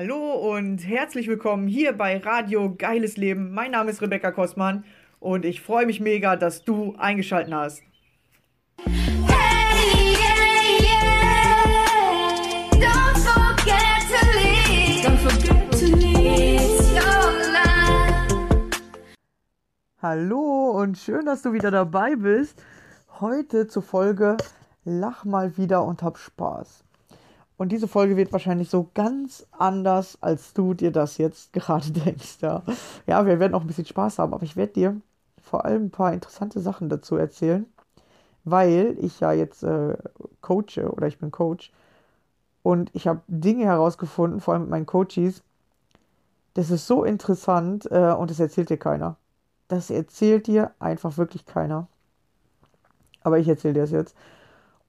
[0.00, 3.52] Hallo und herzlich willkommen hier bei Radio Geiles Leben.
[3.52, 4.84] Mein Name ist Rebecca Kostmann
[5.18, 7.82] und ich freue mich mega, dass du eingeschaltet hast.
[8.84, 11.64] Hey, yeah, yeah.
[12.74, 15.04] Don't forget to leave.
[15.04, 16.60] Don't forget to leave.
[16.62, 18.80] It's your life.
[20.00, 22.62] Hallo und schön, dass du wieder dabei bist.
[23.18, 24.36] Heute zur Folge
[24.84, 26.84] Lach mal wieder und hab Spaß.
[27.58, 32.38] Und diese Folge wird wahrscheinlich so ganz anders, als du dir das jetzt gerade denkst.
[32.40, 32.62] Ja,
[33.06, 35.00] ja wir werden auch ein bisschen Spaß haben, aber ich werde dir
[35.42, 37.66] vor allem ein paar interessante Sachen dazu erzählen,
[38.44, 39.96] weil ich ja jetzt äh,
[40.40, 41.72] coache oder ich bin Coach
[42.62, 45.42] und ich habe Dinge herausgefunden, vor allem mit meinen Coaches.
[46.54, 49.16] Das ist so interessant äh, und das erzählt dir keiner.
[49.66, 51.88] Das erzählt dir einfach wirklich keiner.
[53.22, 54.16] Aber ich erzähle dir das jetzt.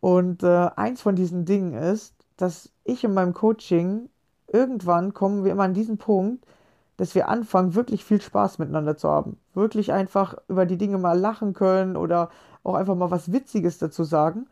[0.01, 4.09] Und äh, eins von diesen Dingen ist, dass ich in meinem Coaching
[4.47, 6.45] irgendwann kommen wir immer an diesen Punkt,
[6.95, 9.37] dass wir anfangen, wirklich viel Spaß miteinander zu haben.
[9.53, 12.29] Wirklich einfach über die Dinge mal lachen können oder
[12.63, 14.47] auch einfach mal was Witziges dazu sagen.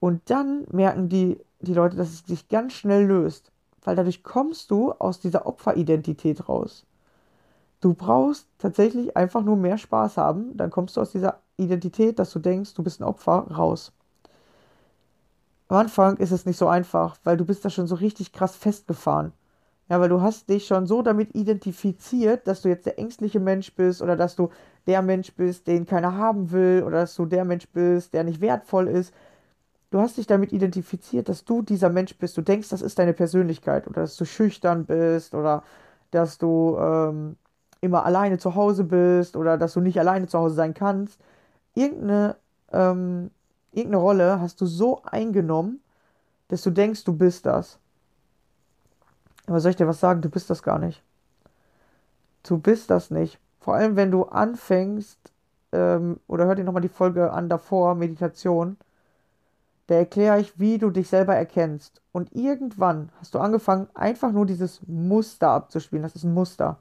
[0.00, 3.52] Und dann merken die, die Leute, dass es sich ganz schnell löst.
[3.84, 6.86] Weil dadurch kommst du aus dieser Opferidentität raus.
[7.80, 12.32] Du brauchst tatsächlich einfach nur mehr Spaß haben, dann kommst du aus dieser Identität, dass
[12.32, 13.92] du denkst, du bist ein Opfer, raus
[15.68, 18.56] am Anfang ist es nicht so einfach, weil du bist da schon so richtig krass
[18.56, 19.32] festgefahren.
[19.88, 23.74] Ja, weil du hast dich schon so damit identifiziert, dass du jetzt der ängstliche Mensch
[23.74, 24.50] bist oder dass du
[24.86, 28.40] der Mensch bist, den keiner haben will oder dass du der Mensch bist, der nicht
[28.40, 29.14] wertvoll ist.
[29.90, 32.36] Du hast dich damit identifiziert, dass du dieser Mensch bist.
[32.36, 35.64] Du denkst, das ist deine Persönlichkeit oder dass du schüchtern bist oder
[36.10, 37.36] dass du ähm,
[37.80, 41.20] immer alleine zu Hause bist oder dass du nicht alleine zu Hause sein kannst.
[41.74, 42.36] Irgendeine
[42.72, 43.30] ähm,
[43.78, 45.80] irgendeine Rolle hast du so eingenommen,
[46.48, 47.78] dass du denkst, du bist das.
[49.46, 50.20] Aber soll ich dir was sagen?
[50.20, 51.02] Du bist das gar nicht.
[52.42, 53.38] Du bist das nicht.
[53.60, 55.18] Vor allem, wenn du anfängst,
[55.72, 58.76] ähm, oder hör dir nochmal die Folge an davor, Meditation,
[59.88, 62.02] da erkläre ich, wie du dich selber erkennst.
[62.12, 66.02] Und irgendwann hast du angefangen, einfach nur dieses Muster abzuspielen.
[66.02, 66.78] Das ist ein Muster.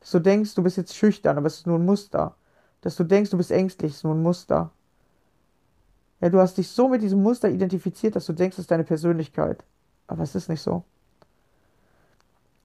[0.00, 2.36] Dass du denkst, du bist jetzt schüchtern, aber es ist nur ein Muster.
[2.80, 4.70] Dass du denkst, du bist ängstlich, ist nur ein Muster.
[6.20, 8.84] Ja, du hast dich so mit diesem Muster identifiziert, dass du denkst, es ist deine
[8.84, 9.64] Persönlichkeit.
[10.06, 10.82] Aber es ist nicht so.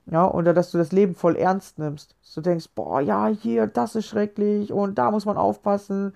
[0.05, 2.15] Ja, oder dass du das Leben voll ernst nimmst.
[2.21, 6.13] Dass du denkst, boah, ja, hier, das ist schrecklich und da muss man aufpassen.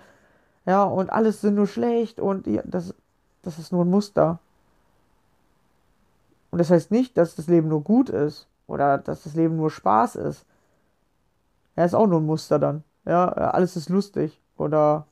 [0.65, 2.93] Ja, und alles sind nur schlecht und ja, das,
[3.43, 4.39] das ist nur ein Muster.
[6.51, 9.69] Und das heißt nicht, dass das Leben nur gut ist oder dass das Leben nur
[9.69, 10.45] Spaß ist.
[11.75, 12.83] Ja, ist auch nur ein Muster dann.
[13.05, 15.05] Ja, alles ist lustig oder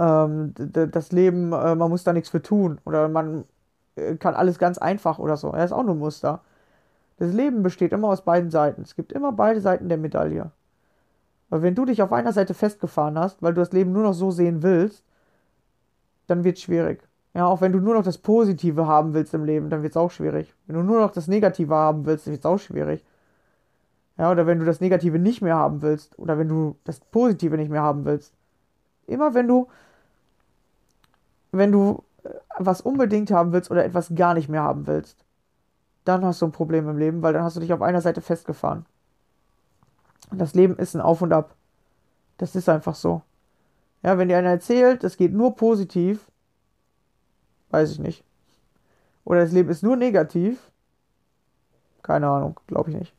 [0.00, 3.44] ähm, das Leben, äh, man muss da nichts für tun oder man
[3.96, 5.50] äh, kann alles ganz einfach oder so.
[5.50, 6.40] Er ist auch nur ein Muster.
[7.18, 8.82] Das Leben besteht immer aus beiden Seiten.
[8.82, 10.50] Es gibt immer beide Seiten der Medaille.
[11.50, 14.14] Weil wenn du dich auf einer Seite festgefahren hast, weil du das Leben nur noch
[14.14, 15.04] so sehen willst,
[16.28, 17.02] dann wird es schwierig.
[17.34, 19.96] Ja, auch wenn du nur noch das Positive haben willst im Leben, dann wird es
[19.96, 20.54] auch schwierig.
[20.66, 23.04] Wenn du nur noch das Negative haben willst, dann wird es auch schwierig.
[24.16, 27.56] Ja, oder wenn du das Negative nicht mehr haben willst, oder wenn du das Positive
[27.56, 28.32] nicht mehr haben willst.
[29.06, 29.68] Immer wenn du
[31.52, 35.24] wenn du äh, was unbedingt haben willst oder etwas gar nicht mehr haben willst,
[36.04, 38.20] dann hast du ein Problem im Leben, weil dann hast du dich auf einer Seite
[38.20, 38.86] festgefahren.
[40.30, 41.54] das Leben ist ein Auf und Ab.
[42.38, 43.22] Das ist einfach so.
[44.02, 46.30] Ja, wenn dir einer erzählt, es geht nur positiv,
[47.70, 48.24] weiß ich nicht.
[49.24, 50.70] Oder das Leben ist nur negativ,
[52.02, 53.14] keine Ahnung, glaube ich nicht.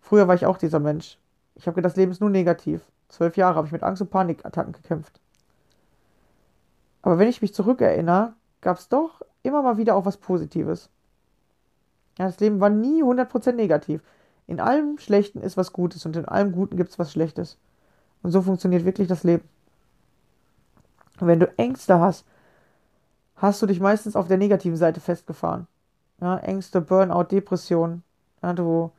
[0.00, 1.18] Früher war ich auch dieser Mensch.
[1.54, 2.80] Ich habe gedacht, das Leben ist nur negativ.
[3.08, 5.21] Zwölf Jahre habe ich mit Angst und Panikattacken gekämpft.
[7.02, 10.88] Aber wenn ich mich zurückerinnere, gab es doch immer mal wieder auch was Positives.
[12.18, 14.02] Ja, das Leben war nie 100% negativ.
[14.46, 17.58] In allem Schlechten ist was Gutes und in allem Guten gibt es was Schlechtes.
[18.22, 19.48] Und so funktioniert wirklich das Leben.
[21.20, 22.24] Und wenn du Ängste hast,
[23.36, 25.66] hast du dich meistens auf der negativen Seite festgefahren.
[26.20, 28.02] Ja, Ängste, Burnout, Depression.
[28.42, 28.92] Ja, du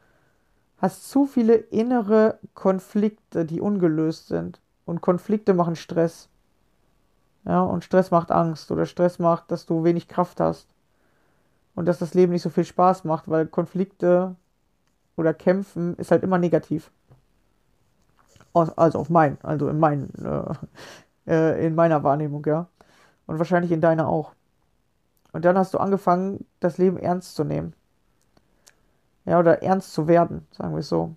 [0.77, 4.59] hast zu viele innere Konflikte, die ungelöst sind.
[4.85, 6.27] Und Konflikte machen Stress.
[7.45, 10.67] Ja, und Stress macht Angst oder Stress macht, dass du wenig Kraft hast.
[11.75, 14.35] Und dass das Leben nicht so viel Spaß macht, weil Konflikte
[15.17, 16.91] oder Kämpfen ist halt immer negativ.
[18.53, 20.53] Also auf mein, also in mein, äh,
[21.31, 22.67] äh, in meiner Wahrnehmung, ja.
[23.25, 24.33] Und wahrscheinlich in deiner auch.
[25.31, 27.73] Und dann hast du angefangen, das Leben ernst zu nehmen.
[29.25, 31.15] Ja, oder ernst zu werden, sagen wir es so.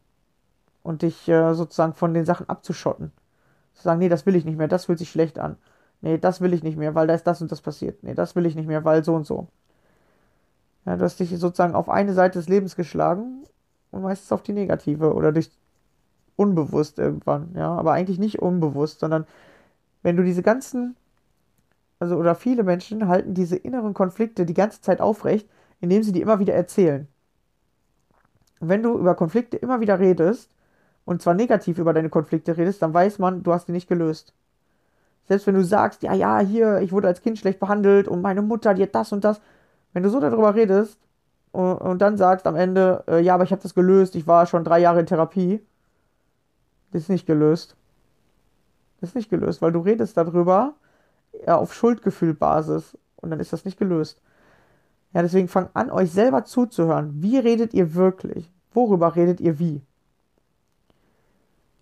[0.82, 3.12] Und dich äh, sozusagen von den Sachen abzuschotten.
[3.75, 5.56] Zu sagen, nee, das will ich nicht mehr, das fühlt sich schlecht an.
[6.00, 8.02] Nee, das will ich nicht mehr, weil da ist das und das passiert.
[8.02, 9.48] Nee, das will ich nicht mehr, weil so und so.
[10.84, 13.44] Ja, du hast dich sozusagen auf eine Seite des Lebens geschlagen
[13.90, 15.50] und meistens auf die negative oder durch
[16.37, 19.26] unbewusst irgendwann, ja, aber eigentlich nicht unbewusst, sondern
[20.02, 20.96] wenn du diese ganzen,
[21.98, 25.48] also oder viele Menschen halten diese inneren Konflikte die ganze Zeit aufrecht,
[25.81, 27.08] indem sie die immer wieder erzählen.
[28.60, 30.50] Und wenn du über Konflikte immer wieder redest,
[31.04, 34.34] und zwar negativ über deine Konflikte redest, dann weiß man, du hast die nicht gelöst.
[35.28, 38.43] Selbst wenn du sagst, ja, ja, hier, ich wurde als Kind schlecht behandelt und meine
[38.43, 39.40] Mutter, hat das und das.
[39.93, 40.99] Wenn du so darüber redest
[41.52, 44.46] und, und dann sagst am Ende, äh, ja, aber ich habe das gelöst, ich war
[44.46, 45.61] schon drei Jahre in Therapie,
[46.93, 47.76] das ist nicht gelöst.
[49.00, 50.75] Das ist nicht gelöst, weil du redest darüber
[51.46, 54.22] ja, auf Schuldgefühlbasis und dann ist das nicht gelöst.
[55.12, 57.22] Ja, deswegen fangt an, euch selber zuzuhören.
[57.22, 58.50] Wie redet ihr wirklich?
[58.72, 59.82] Worüber redet ihr wie?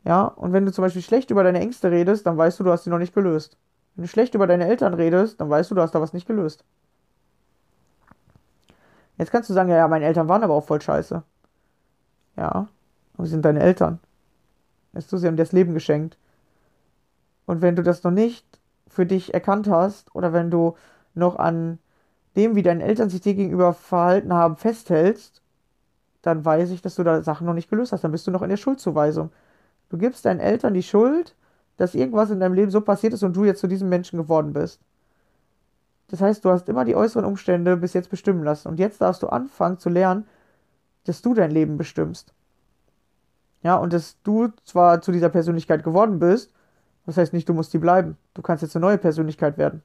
[0.04, 2.70] Ja, und wenn du zum Beispiel schlecht über deine Ängste redest, dann weißt du, du
[2.70, 3.56] hast sie noch nicht gelöst.
[3.94, 6.26] Wenn du schlecht über deine Eltern redest, dann weißt du, du hast da was nicht
[6.26, 6.64] gelöst.
[9.16, 11.22] Jetzt kannst du sagen, ja, ja, meine Eltern waren aber auch voll scheiße.
[12.36, 12.68] Ja,
[13.14, 14.00] aber sie sind deine Eltern.
[14.92, 16.18] Weißt du, sie haben dir das Leben geschenkt.
[17.46, 18.44] Und wenn du das noch nicht
[18.88, 20.76] für dich erkannt hast, oder wenn du
[21.14, 21.78] noch an
[22.36, 25.42] dem, wie deine Eltern sich dir gegenüber verhalten haben, festhältst,
[26.22, 28.02] dann weiß ich, dass du da Sachen noch nicht gelöst hast.
[28.04, 29.30] Dann bist du noch in der Schuldzuweisung.
[29.90, 31.34] Du gibst deinen Eltern die Schuld,
[31.76, 34.52] dass irgendwas in deinem Leben so passiert ist und du jetzt zu diesem Menschen geworden
[34.52, 34.80] bist.
[36.08, 38.68] Das heißt, du hast immer die äußeren Umstände bis jetzt bestimmen lassen.
[38.68, 40.26] Und jetzt darfst du anfangen zu lernen,
[41.04, 42.32] dass du dein Leben bestimmst.
[43.62, 46.52] Ja, und dass du zwar zu dieser Persönlichkeit geworden bist,
[47.06, 48.16] das heißt nicht, du musst die bleiben.
[48.34, 49.82] Du kannst jetzt eine neue Persönlichkeit werden.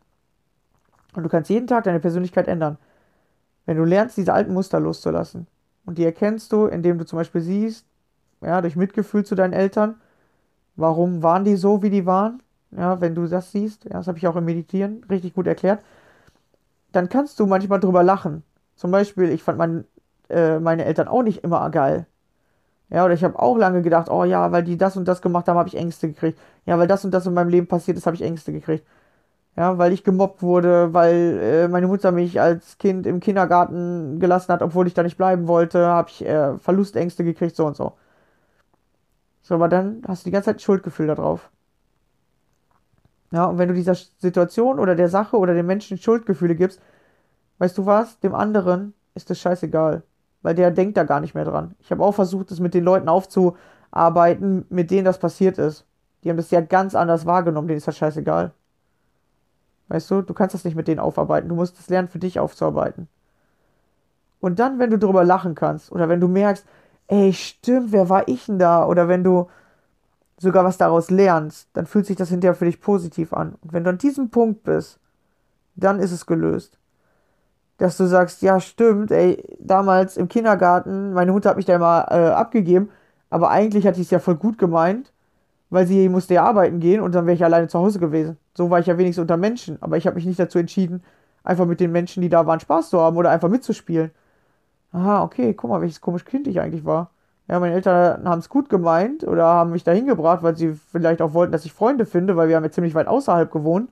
[1.13, 2.77] Und du kannst jeden Tag deine Persönlichkeit ändern.
[3.65, 5.47] Wenn du lernst, diese alten Muster loszulassen.
[5.85, 7.85] Und die erkennst du, indem du zum Beispiel siehst,
[8.41, 9.95] ja, durch Mitgefühl zu deinen Eltern,
[10.75, 14.17] warum waren die so, wie die waren, ja, wenn du das siehst, ja, das habe
[14.17, 15.81] ich auch im Meditieren richtig gut erklärt,
[16.91, 18.43] dann kannst du manchmal drüber lachen.
[18.75, 19.85] Zum Beispiel, ich fand mein,
[20.29, 22.05] äh, meine Eltern auch nicht immer geil.
[22.89, 25.47] Ja, oder ich habe auch lange gedacht, oh ja, weil die das und das gemacht
[25.47, 26.39] haben, habe ich Ängste gekriegt.
[26.65, 28.85] Ja, weil das und das in meinem Leben passiert ist, habe ich Ängste gekriegt.
[29.57, 34.53] Ja, weil ich gemobbt wurde, weil äh, meine Mutter mich als Kind im Kindergarten gelassen
[34.53, 37.93] hat, obwohl ich da nicht bleiben wollte, habe ich äh, Verlustängste gekriegt, so und so.
[39.41, 41.49] So, aber dann hast du die ganze Zeit ein Schuldgefühl darauf.
[43.31, 46.81] Ja, und wenn du dieser Situation oder der Sache oder dem Menschen Schuldgefühle gibst,
[47.59, 50.03] weißt du was, dem anderen ist das scheißegal.
[50.41, 51.75] Weil der denkt da gar nicht mehr dran.
[51.79, 55.85] Ich habe auch versucht, das mit den Leuten aufzuarbeiten, mit denen das passiert ist.
[56.23, 58.53] Die haben das ja ganz anders wahrgenommen, denen ist das scheißegal.
[59.89, 61.49] Weißt du, du kannst das nicht mit denen aufarbeiten.
[61.49, 63.07] Du musst es lernen, für dich aufzuarbeiten.
[64.39, 66.65] Und dann, wenn du darüber lachen kannst, oder wenn du merkst,
[67.09, 68.85] ey, stimmt, wer war ich denn da?
[68.85, 69.49] Oder wenn du
[70.37, 73.55] sogar was daraus lernst, dann fühlt sich das hinterher für dich positiv an.
[73.61, 74.99] Und wenn du an diesem Punkt bist,
[75.75, 76.77] dann ist es gelöst.
[77.77, 82.05] Dass du sagst, ja, stimmt, ey, damals im Kindergarten, meine Mutter hat mich da immer
[82.11, 82.89] äh, abgegeben,
[83.29, 85.11] aber eigentlich hatte ich es ja voll gut gemeint,
[85.69, 88.37] weil sie musste ja arbeiten gehen und dann wäre ich alleine zu Hause gewesen.
[88.55, 91.03] So war ich ja wenigstens unter Menschen, aber ich habe mich nicht dazu entschieden,
[91.43, 94.11] einfach mit den Menschen, die da waren, Spaß zu haben oder einfach mitzuspielen
[94.91, 97.11] aha, okay, guck mal, welches komisches Kind ich eigentlich war.
[97.47, 101.21] Ja, meine Eltern haben es gut gemeint oder haben mich dahin gebracht, weil sie vielleicht
[101.21, 103.89] auch wollten, dass ich Freunde finde, weil wir haben ja ziemlich weit außerhalb gewohnt.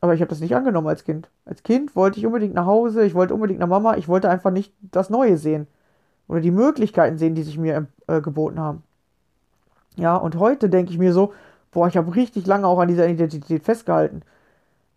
[0.00, 1.30] Aber ich habe das nicht angenommen als Kind.
[1.44, 4.50] Als Kind wollte ich unbedingt nach Hause, ich wollte unbedingt nach Mama, ich wollte einfach
[4.50, 5.68] nicht das Neue sehen.
[6.28, 8.82] Oder die Möglichkeiten sehen, die sich mir äh, geboten haben.
[9.96, 11.32] Ja, und heute denke ich mir so,
[11.70, 14.22] boah, ich habe richtig lange auch an dieser Identität festgehalten.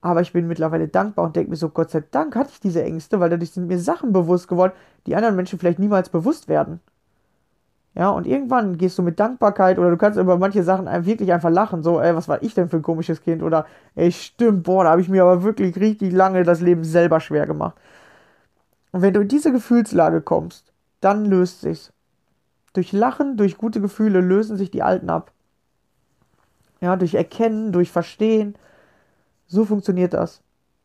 [0.06, 2.84] Aber ich bin mittlerweile dankbar und denke mir so, Gott sei Dank hatte ich diese
[2.84, 4.72] Ängste, weil dadurch sind mir Sachen bewusst geworden,
[5.08, 6.80] die anderen Menschen vielleicht niemals bewusst werden.
[7.96, 11.50] Ja, und irgendwann gehst du mit Dankbarkeit oder du kannst über manche Sachen wirklich einfach
[11.50, 11.82] lachen.
[11.82, 13.42] So, ey, was war ich denn für ein komisches Kind?
[13.42, 17.20] Oder, ey, stimmt, boah, da habe ich mir aber wirklich richtig lange das Leben selber
[17.20, 17.76] schwer gemacht.
[18.92, 20.72] Und wenn du in diese Gefühlslage kommst,
[21.02, 21.92] dann löst sich's.
[22.74, 25.32] Durch Lachen, durch gute Gefühle lösen sich die Alten ab.
[26.80, 28.56] Ja, durch Erkennen, durch Verstehen,
[29.48, 30.42] so funktioniert das.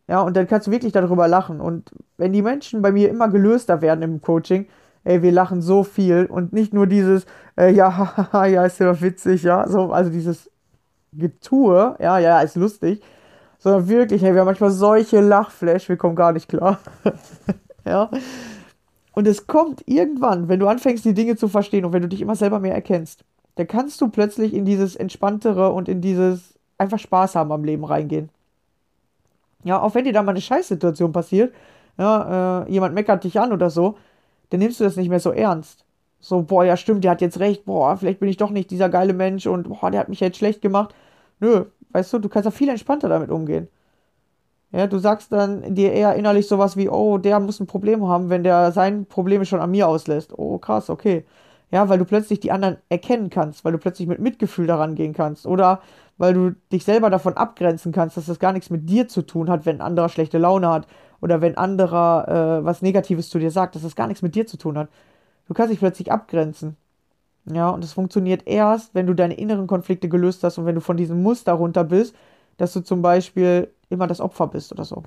[0.09, 1.61] Ja, und dann kannst du wirklich darüber lachen.
[1.61, 4.67] Und wenn die Menschen bei mir immer gelöster werden im Coaching,
[5.05, 7.27] ey, wir lachen so viel und nicht nur dieses,
[7.57, 10.51] äh, ja, ja, ist ja witzig, ja, so, also dieses
[11.13, 13.03] Getue, ja, ja, ist lustig,
[13.59, 16.79] sondern wirklich, hey, wir haben manchmal solche Lachflash, wir kommen gar nicht klar.
[17.85, 18.11] ja.
[19.13, 22.21] Und es kommt irgendwann, wenn du anfängst, die Dinge zu verstehen und wenn du dich
[22.21, 23.25] immer selber mehr erkennst,
[23.57, 27.85] dann kannst du plötzlich in dieses Entspanntere und in dieses einfach Spaß haben am Leben
[27.85, 28.31] reingehen.
[29.65, 31.55] Ja, auch wenn dir da mal eine Scheißsituation passiert,
[31.99, 33.97] ja, äh, jemand meckert dich an oder so,
[34.51, 35.85] dann nimmst du das nicht mehr so ernst.
[36.21, 38.89] So, boah, ja stimmt, der hat jetzt recht, boah, vielleicht bin ich doch nicht dieser
[38.89, 40.95] geile Mensch und boah, der hat mich jetzt schlecht gemacht.
[41.41, 43.69] Nö, weißt du, du kannst da viel entspannter damit umgehen.
[44.73, 48.31] Ja, du sagst dann dir eher innerlich sowas wie, oh, der muss ein Problem haben,
[48.31, 50.33] wenn der sein Probleme schon an mir auslässt.
[50.39, 51.25] Oh, krass, okay.
[51.73, 55.13] Ja, weil du plötzlich die anderen erkennen kannst, weil du plötzlich mit Mitgefühl daran gehen
[55.13, 55.47] kannst.
[55.47, 55.81] Oder
[56.21, 59.49] weil du dich selber davon abgrenzen kannst, dass das gar nichts mit dir zu tun
[59.49, 60.87] hat, wenn ein anderer schlechte Laune hat.
[61.23, 64.35] Oder wenn ein anderer äh, was Negatives zu dir sagt, dass das gar nichts mit
[64.35, 64.91] dir zu tun hat.
[65.49, 66.77] Du kannst dich plötzlich abgrenzen.
[67.51, 70.83] Ja, und das funktioniert erst, wenn du deine inneren Konflikte gelöst hast und wenn du
[70.83, 72.15] von diesem Muster runter bist,
[72.59, 75.03] dass du zum Beispiel immer das Opfer bist oder so.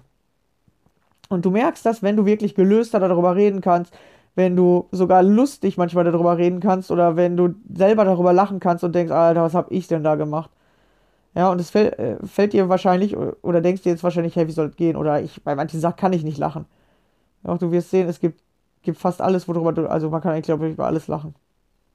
[1.29, 3.93] Und du merkst das, wenn du wirklich gelöster darüber reden kannst,
[4.33, 8.83] wenn du sogar lustig manchmal darüber reden kannst oder wenn du selber darüber lachen kannst
[8.83, 10.49] und denkst, Alter, was hab ich denn da gemacht?
[11.35, 14.51] Ja, und es fällt, äh, fällt dir wahrscheinlich oder denkst dir jetzt wahrscheinlich, hey, wie
[14.51, 14.95] soll es gehen?
[14.95, 16.65] Oder ich, bei manchen Sachen kann ich nicht lachen.
[17.43, 18.41] Auch du wirst sehen, es gibt,
[18.83, 21.35] gibt fast alles, worüber du, also man kann eigentlich, glaube ich, über alles lachen.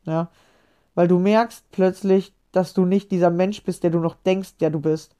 [0.04, 0.30] Ja,
[0.94, 4.70] weil du merkst plötzlich, dass du nicht dieser Mensch bist, der du noch denkst, der
[4.70, 5.14] du bist.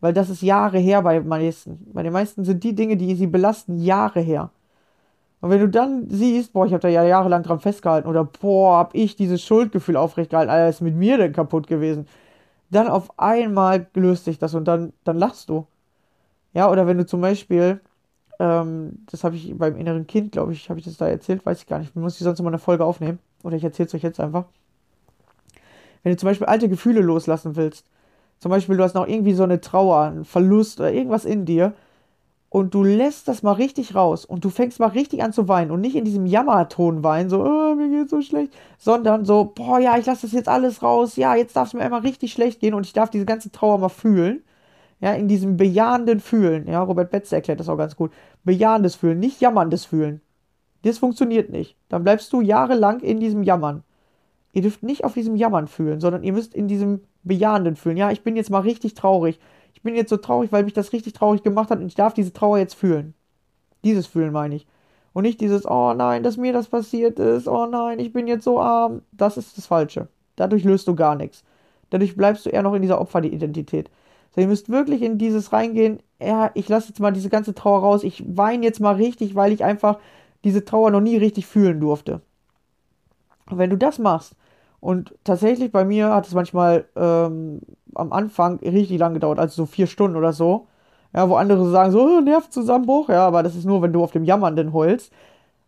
[0.00, 1.86] Weil das ist Jahre her bei meisten.
[1.92, 4.50] Bei den meisten sind die Dinge, die sie belasten, Jahre her.
[5.40, 8.78] Und wenn du dann siehst, boah, ich habe da ja jahrelang dran festgehalten oder boah,
[8.78, 12.06] hab ich dieses Schuldgefühl aufrechtgehalten, Alter, ist mit mir denn kaputt gewesen?
[12.72, 15.66] Dann auf einmal löst sich das und dann, dann lachst du.
[16.54, 17.80] Ja, oder wenn du zum Beispiel,
[18.38, 21.60] ähm, das habe ich beim inneren Kind, glaube ich, habe ich das da erzählt, weiß
[21.60, 21.94] ich gar nicht.
[21.94, 23.18] Muss ich sonst mal eine Folge aufnehmen.
[23.42, 24.46] Oder ich erzähle es euch jetzt einfach.
[26.02, 27.86] Wenn du zum Beispiel alte Gefühle loslassen willst,
[28.38, 31.74] zum Beispiel du hast noch irgendwie so eine Trauer, einen Verlust oder irgendwas in dir
[32.52, 35.70] und du lässt das mal richtig raus und du fängst mal richtig an zu weinen
[35.70, 39.78] und nicht in diesem Jammerton weinen, so, oh, mir geht's so schlecht, sondern so, boah,
[39.80, 42.60] ja, ich lasse das jetzt alles raus, ja, jetzt darf es mir einmal richtig schlecht
[42.60, 44.42] gehen und ich darf diese ganze Trauer mal fühlen.
[45.00, 46.68] Ja, in diesem bejahenden Fühlen.
[46.68, 48.12] Ja, Robert Betze erklärt das auch ganz gut.
[48.44, 50.20] Bejahendes Fühlen, nicht jammerndes Fühlen.
[50.82, 51.76] Das funktioniert nicht.
[51.88, 53.82] Dann bleibst du jahrelang in diesem Jammern.
[54.52, 57.96] Ihr dürft nicht auf diesem Jammern fühlen, sondern ihr müsst in diesem Bejahenden fühlen.
[57.96, 59.40] Ja, ich bin jetzt mal richtig traurig.
[59.82, 62.14] Ich bin jetzt so traurig, weil mich das richtig traurig gemacht hat und ich darf
[62.14, 63.14] diese Trauer jetzt fühlen.
[63.82, 64.68] Dieses Fühlen meine ich.
[65.12, 68.44] Und nicht dieses, oh nein, dass mir das passiert ist, oh nein, ich bin jetzt
[68.44, 69.02] so arm.
[69.10, 70.06] Das ist das Falsche.
[70.36, 71.42] Dadurch löst du gar nichts.
[71.90, 73.90] Dadurch bleibst du eher noch in dieser Opferidentität.
[74.32, 77.80] So, ihr müsst wirklich in dieses reingehen, ja, ich lasse jetzt mal diese ganze Trauer
[77.80, 79.98] raus, ich weine jetzt mal richtig, weil ich einfach
[80.44, 82.20] diese Trauer noch nie richtig fühlen durfte.
[83.50, 84.36] Und wenn du das machst,
[84.82, 87.60] und tatsächlich bei mir hat es manchmal ähm,
[87.94, 90.66] am Anfang richtig lang gedauert, also so vier Stunden oder so.
[91.14, 94.12] Ja, wo andere sagen so, oh, Nervenzusammenbruch, ja, aber das ist nur, wenn du auf
[94.12, 95.12] dem Jammernden heulst.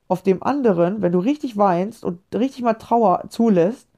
[0.08, 3.88] Auf dem anderen, wenn du richtig weinst und richtig mal Trauer zulässt,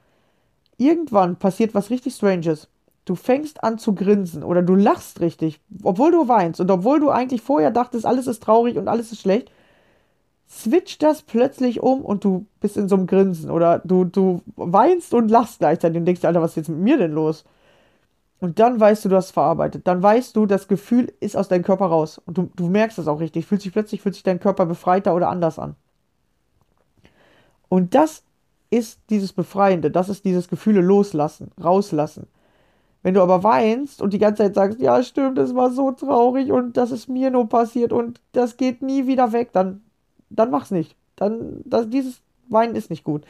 [0.76, 2.68] irgendwann passiert was richtig Stranges.
[3.04, 7.10] Du fängst an zu grinsen oder du lachst richtig, obwohl du weinst und obwohl du
[7.10, 9.50] eigentlich vorher dachtest, alles ist traurig und alles ist schlecht,
[10.48, 15.14] switcht das plötzlich um und du bist in so einem Grinsen oder du, du weinst
[15.14, 17.44] und lachst gleichzeitig und denkst dir, Alter, was ist jetzt mit mir denn los?
[18.38, 19.86] Und dann weißt du, du hast verarbeitet.
[19.86, 22.20] Dann weißt du, das Gefühl ist aus deinem Körper raus.
[22.26, 23.46] Und du, du merkst das auch richtig.
[23.46, 25.74] Fühlt sich plötzlich, fühlt sich dein Körper befreiter oder anders an.
[27.68, 28.22] Und das
[28.70, 29.90] ist dieses Befreiende.
[29.90, 32.26] Das ist dieses Gefühle loslassen, rauslassen.
[33.02, 36.50] Wenn du aber weinst und die ganze Zeit sagst, ja, stimmt, es war so traurig
[36.50, 39.82] und das ist mir nur passiert und das geht nie wieder weg, dann
[40.30, 40.96] dann mach's nicht.
[41.16, 43.24] Dann, das, dieses Weinen ist nicht gut.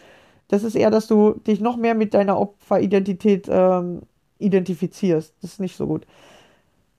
[0.48, 4.02] Das ist eher, dass du dich noch mehr mit deiner Opferidentität ähm,
[4.38, 5.34] identifizierst.
[5.42, 6.06] Das ist nicht so gut.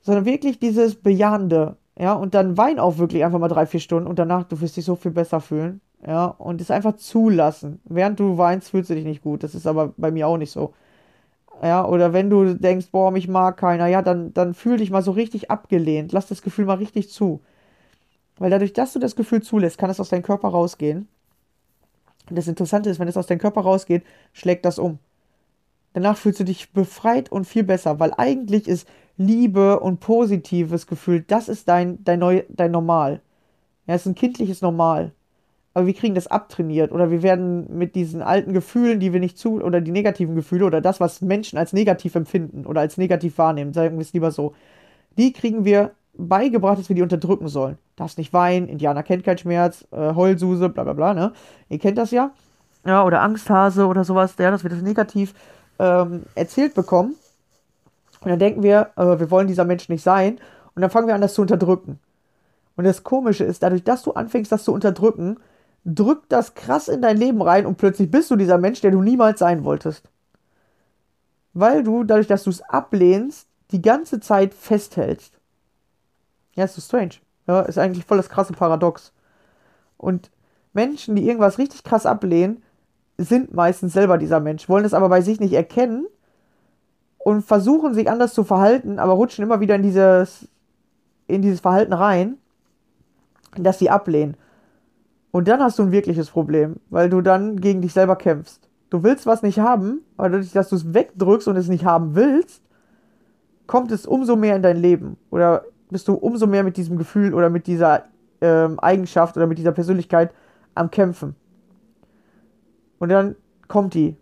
[0.01, 1.77] Sondern wirklich dieses Bejahende.
[1.99, 4.77] Ja, und dann wein auch wirklich einfach mal drei, vier Stunden und danach, du wirst
[4.77, 5.81] dich so viel besser fühlen.
[6.05, 7.81] Ja, und es einfach zulassen.
[7.85, 9.43] Während du weinst, fühlst du dich nicht gut.
[9.43, 10.73] Das ist aber bei mir auch nicht so.
[11.63, 15.01] Ja, oder wenn du denkst, boah, mich mag keiner, ja, dann, dann fühl dich mal
[15.01, 16.11] so richtig abgelehnt.
[16.11, 17.41] Lass das Gefühl mal richtig zu.
[18.37, 21.07] Weil dadurch, dass du das Gefühl zulässt, kann es aus deinem Körper rausgehen.
[22.29, 24.03] Und das Interessante ist, wenn es aus deinem Körper rausgeht,
[24.33, 24.99] schlägt das um.
[25.97, 28.87] Danach fühlst du dich befreit und viel besser, weil eigentlich ist
[29.17, 33.19] Liebe und positives Gefühl, das ist dein, dein, Neu, dein Normal.
[33.87, 35.11] Ja, es ist ein kindliches Normal.
[35.73, 39.39] Aber wir kriegen das abtrainiert oder wir werden mit diesen alten Gefühlen, die wir nicht
[39.39, 43.39] zu, oder die negativen Gefühle oder das, was Menschen als negativ empfinden oder als negativ
[43.39, 44.53] wahrnehmen, sagen wir es lieber so,
[45.17, 47.79] die kriegen wir beigebracht, dass wir die unterdrücken sollen.
[47.95, 51.33] Darfst nicht weinen, Indianer kennt keinen Schmerz, äh, Heulsuse, bla bla bla, ne?
[51.69, 52.29] Ihr kennt das ja.
[52.85, 55.33] Ja, oder Angsthase oder sowas, ja, dass wir das negativ
[55.79, 57.15] ähm, erzählt bekommen.
[58.21, 60.39] Und dann denken wir, äh, wir wollen dieser Mensch nicht sein.
[60.75, 61.99] Und dann fangen wir an, das zu unterdrücken.
[62.75, 65.37] Und das Komische ist, dadurch, dass du anfängst, das zu unterdrücken,
[65.83, 69.01] drückt das krass in dein Leben rein und plötzlich bist du dieser Mensch, der du
[69.01, 70.09] niemals sein wolltest.
[71.53, 75.39] Weil du, dadurch, dass du es ablehnst, die ganze Zeit festhältst.
[76.53, 77.15] Ja, ist so strange.
[77.47, 79.13] Ja, ist eigentlich voll das krasse Paradox.
[79.97, 80.29] Und
[80.73, 82.61] Menschen, die irgendwas richtig krass ablehnen,
[83.17, 86.07] sind meistens selber dieser Mensch, wollen es aber bei sich nicht erkennen
[87.17, 90.47] und versuchen sich anders zu verhalten, aber rutschen immer wieder in dieses
[91.27, 92.37] in dieses Verhalten rein,
[93.57, 94.37] dass sie ablehnen.
[95.31, 98.69] Und dann hast du ein wirkliches Problem, weil du dann gegen dich selber kämpfst.
[98.89, 102.15] Du willst was nicht haben, aber dadurch, dass du es wegdrückst und es nicht haben
[102.15, 102.61] willst,
[103.65, 105.17] kommt es umso mehr in dein Leben.
[105.29, 108.05] Oder bist du umso mehr mit diesem Gefühl oder mit dieser
[108.39, 110.33] ähm, Eigenschaft oder mit dieser Persönlichkeit
[110.75, 111.35] am Kämpfen.
[112.99, 113.35] Und dann
[113.67, 114.15] kommt die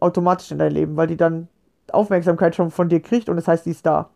[0.00, 1.48] automatisch in dein Leben, weil die dann
[1.92, 4.10] Aufmerksamkeit schon von dir kriegt und das heißt, sie ist da.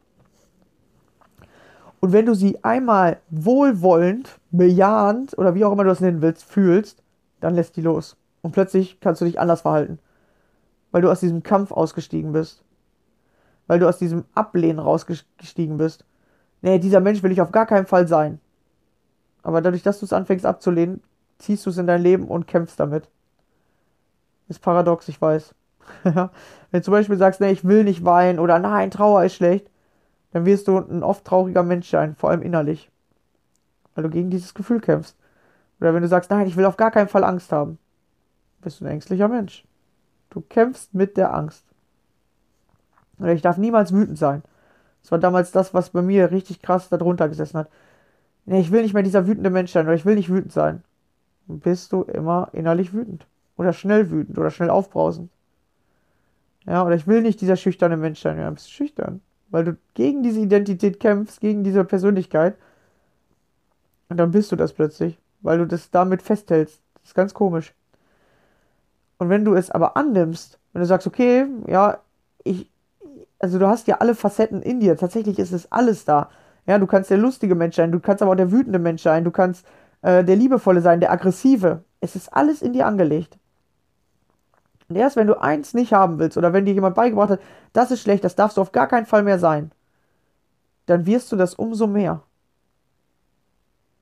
[2.01, 6.45] Und wenn du sie einmal wohlwollend, bejahend oder wie auch immer du das nennen willst,
[6.45, 7.03] fühlst,
[7.41, 8.17] dann lässt die los.
[8.41, 10.01] Und plötzlich kannst du dich anders verhalten.
[10.91, 12.65] Weil du aus diesem Kampf ausgestiegen bist.
[13.69, 16.05] Weil du aus diesem Ablehnen rausgestiegen bist.
[16.61, 18.41] Nee, dieser Mensch will ich auf gar keinen Fall sein.
[19.45, 21.03] Aber dadurch, dass du es anfängst abzulehnen,
[21.39, 23.09] ziehst du es in dein Leben und kämpfst damit.
[24.53, 25.55] Ist paradox, ich weiß.
[26.03, 26.29] Wenn
[26.73, 29.71] du zum Beispiel sagst, nee, ich will nicht weinen oder nein, Trauer ist schlecht,
[30.33, 32.91] dann wirst du ein oft trauriger Mensch sein, vor allem innerlich.
[33.95, 35.17] Weil du gegen dieses Gefühl kämpfst.
[35.81, 37.79] Oder wenn du sagst, nein, ich will auf gar keinen Fall Angst haben,
[38.61, 39.65] bist du ein ängstlicher Mensch.
[40.29, 41.65] Du kämpfst mit der Angst.
[43.19, 44.43] Oder ich darf niemals wütend sein.
[45.01, 47.71] Das war damals das, was bei mir richtig krass darunter gesessen hat.
[48.45, 50.85] Nee, ich will nicht mehr dieser wütende Mensch sein oder ich will nicht wütend sein.
[51.49, 53.27] Dann bist du immer innerlich wütend.
[53.63, 55.31] Oder schnell wütend oder schnell aufbrausend.
[56.67, 58.39] Ja, oder ich will nicht dieser schüchterne Mensch sein.
[58.39, 59.21] Ja, bist du schüchtern
[59.53, 62.57] weil du gegen diese Identität kämpfst, gegen diese Persönlichkeit.
[64.09, 66.81] Und dann bist du das plötzlich, weil du das damit festhältst.
[66.95, 67.75] Das ist ganz komisch.
[69.19, 71.99] Und wenn du es aber annimmst, wenn du sagst, okay, ja,
[72.45, 72.71] ich,
[73.39, 76.31] also du hast ja alle Facetten in dir, tatsächlich ist es alles da.
[76.67, 79.23] Ja, du kannst der lustige Mensch sein, du kannst aber auch der wütende Mensch sein,
[79.23, 79.67] du kannst
[80.01, 81.85] äh, der liebevolle sein, der aggressive.
[82.01, 83.39] Es ist alles in dir angelegt.
[84.97, 87.41] Erst wenn du eins nicht haben willst oder wenn dir jemand beigebracht hat,
[87.73, 89.73] das ist schlecht, das darfst du auf gar keinen Fall mehr sein,
[90.87, 92.23] dann wirst du das umso mehr.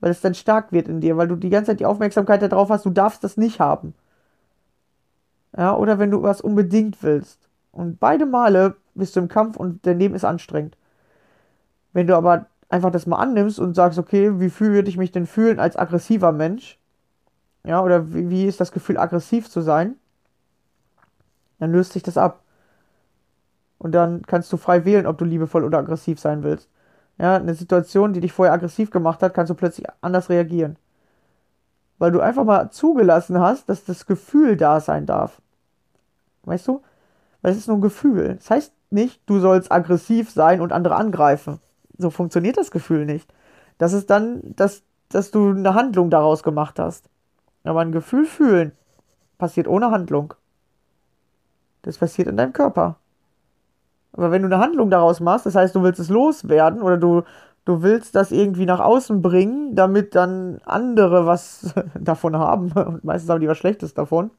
[0.00, 2.70] Weil es dann stark wird in dir, weil du die ganze Zeit die Aufmerksamkeit darauf
[2.70, 3.94] hast, du darfst das nicht haben.
[5.56, 7.48] Ja, oder wenn du was unbedingt willst.
[7.72, 10.76] Und beide Male bist du im Kampf und dein Leben ist anstrengend.
[11.92, 15.26] Wenn du aber einfach das mal annimmst und sagst, okay, wie fühle ich mich denn
[15.26, 16.78] fühlen als aggressiver Mensch?
[17.64, 19.96] Ja, oder wie, wie ist das Gefühl, aggressiv zu sein?
[21.60, 22.42] Dann löst sich das ab.
[23.78, 26.68] Und dann kannst du frei wählen, ob du liebevoll oder aggressiv sein willst.
[27.18, 30.76] Ja, eine Situation, die dich vorher aggressiv gemacht hat, kannst du plötzlich anders reagieren.
[31.98, 35.40] Weil du einfach mal zugelassen hast, dass das Gefühl da sein darf.
[36.44, 36.82] Weißt du?
[37.42, 38.36] Weil es ist nur ein Gefühl.
[38.36, 41.60] Das heißt nicht, du sollst aggressiv sein und andere angreifen.
[41.98, 43.32] So funktioniert das Gefühl nicht.
[43.76, 47.08] Das ist dann, dass, dass du eine Handlung daraus gemacht hast.
[47.64, 48.72] Aber ein Gefühl fühlen
[49.38, 50.34] passiert ohne Handlung.
[51.82, 52.96] Das passiert in deinem Körper.
[54.12, 57.22] Aber wenn du eine Handlung daraus machst, das heißt, du willst es loswerden oder du,
[57.64, 63.30] du willst das irgendwie nach außen bringen, damit dann andere was davon haben, und meistens
[63.30, 64.30] haben die was Schlechtes davon,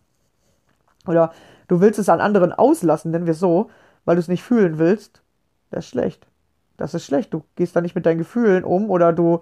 [1.08, 1.32] oder
[1.68, 3.70] du willst es an anderen auslassen, nennen wir es so,
[4.06, 5.24] weil du es nicht fühlen willst,
[5.70, 6.28] das ist schlecht.
[6.78, 7.34] Das ist schlecht.
[7.34, 9.42] Du gehst da nicht mit deinen Gefühlen um oder du,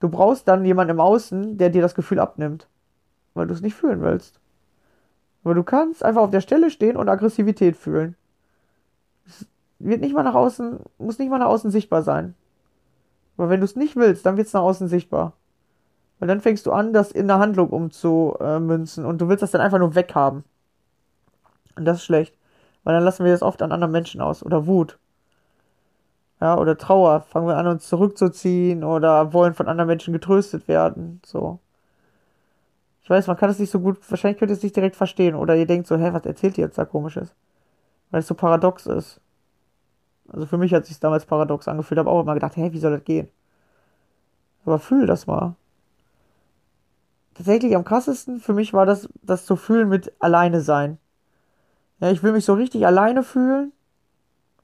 [0.00, 2.68] du brauchst dann jemanden im Außen, der dir das Gefühl abnimmt,
[3.34, 4.40] weil du es nicht fühlen willst.
[5.44, 8.16] Aber du kannst einfach auf der Stelle stehen und Aggressivität fühlen.
[9.26, 9.46] Es
[9.78, 12.34] wird nicht mal nach außen, muss nicht mal nach außen sichtbar sein.
[13.36, 15.32] Aber wenn du es nicht willst, dann wird es nach außen sichtbar.
[16.18, 19.60] Weil dann fängst du an, das in eine Handlung umzumünzen und du willst das dann
[19.60, 20.44] einfach nur weghaben.
[21.76, 22.34] Und das ist schlecht.
[22.82, 24.44] Weil dann lassen wir das oft an anderen Menschen aus.
[24.44, 24.98] Oder Wut.
[26.40, 27.20] Ja, oder Trauer.
[27.20, 31.20] Fangen wir an, uns zurückzuziehen oder wollen von anderen Menschen getröstet werden.
[31.24, 31.60] So.
[33.08, 35.34] Ich weiß, man kann es nicht so gut, wahrscheinlich könnt ihr es nicht direkt verstehen.
[35.34, 37.34] Oder ihr denkt so, hä, was erzählt ihr jetzt da komisches?
[38.10, 39.22] Weil es so paradox ist.
[40.30, 41.98] Also für mich hat es sich damals paradox angefühlt.
[41.98, 43.30] Habe auch immer gedacht, hä, wie soll das gehen?
[44.66, 45.54] Aber fühl das mal.
[47.32, 50.98] Tatsächlich am krassesten für mich war das, das zu fühlen mit alleine sein.
[52.00, 53.72] Ja, ich will mich so richtig alleine fühlen.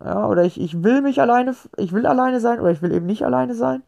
[0.05, 3.07] Ja, oder ich, ich will mich alleine, ich will alleine sein oder ich will eben
[3.07, 3.83] nicht alleine sein.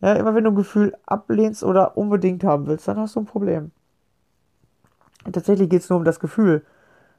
[0.00, 3.26] Ja, immer wenn du ein Gefühl ablehnst oder unbedingt haben willst, dann hast du ein
[3.26, 3.70] Problem.
[5.32, 6.64] Tatsächlich geht es nur um das Gefühl,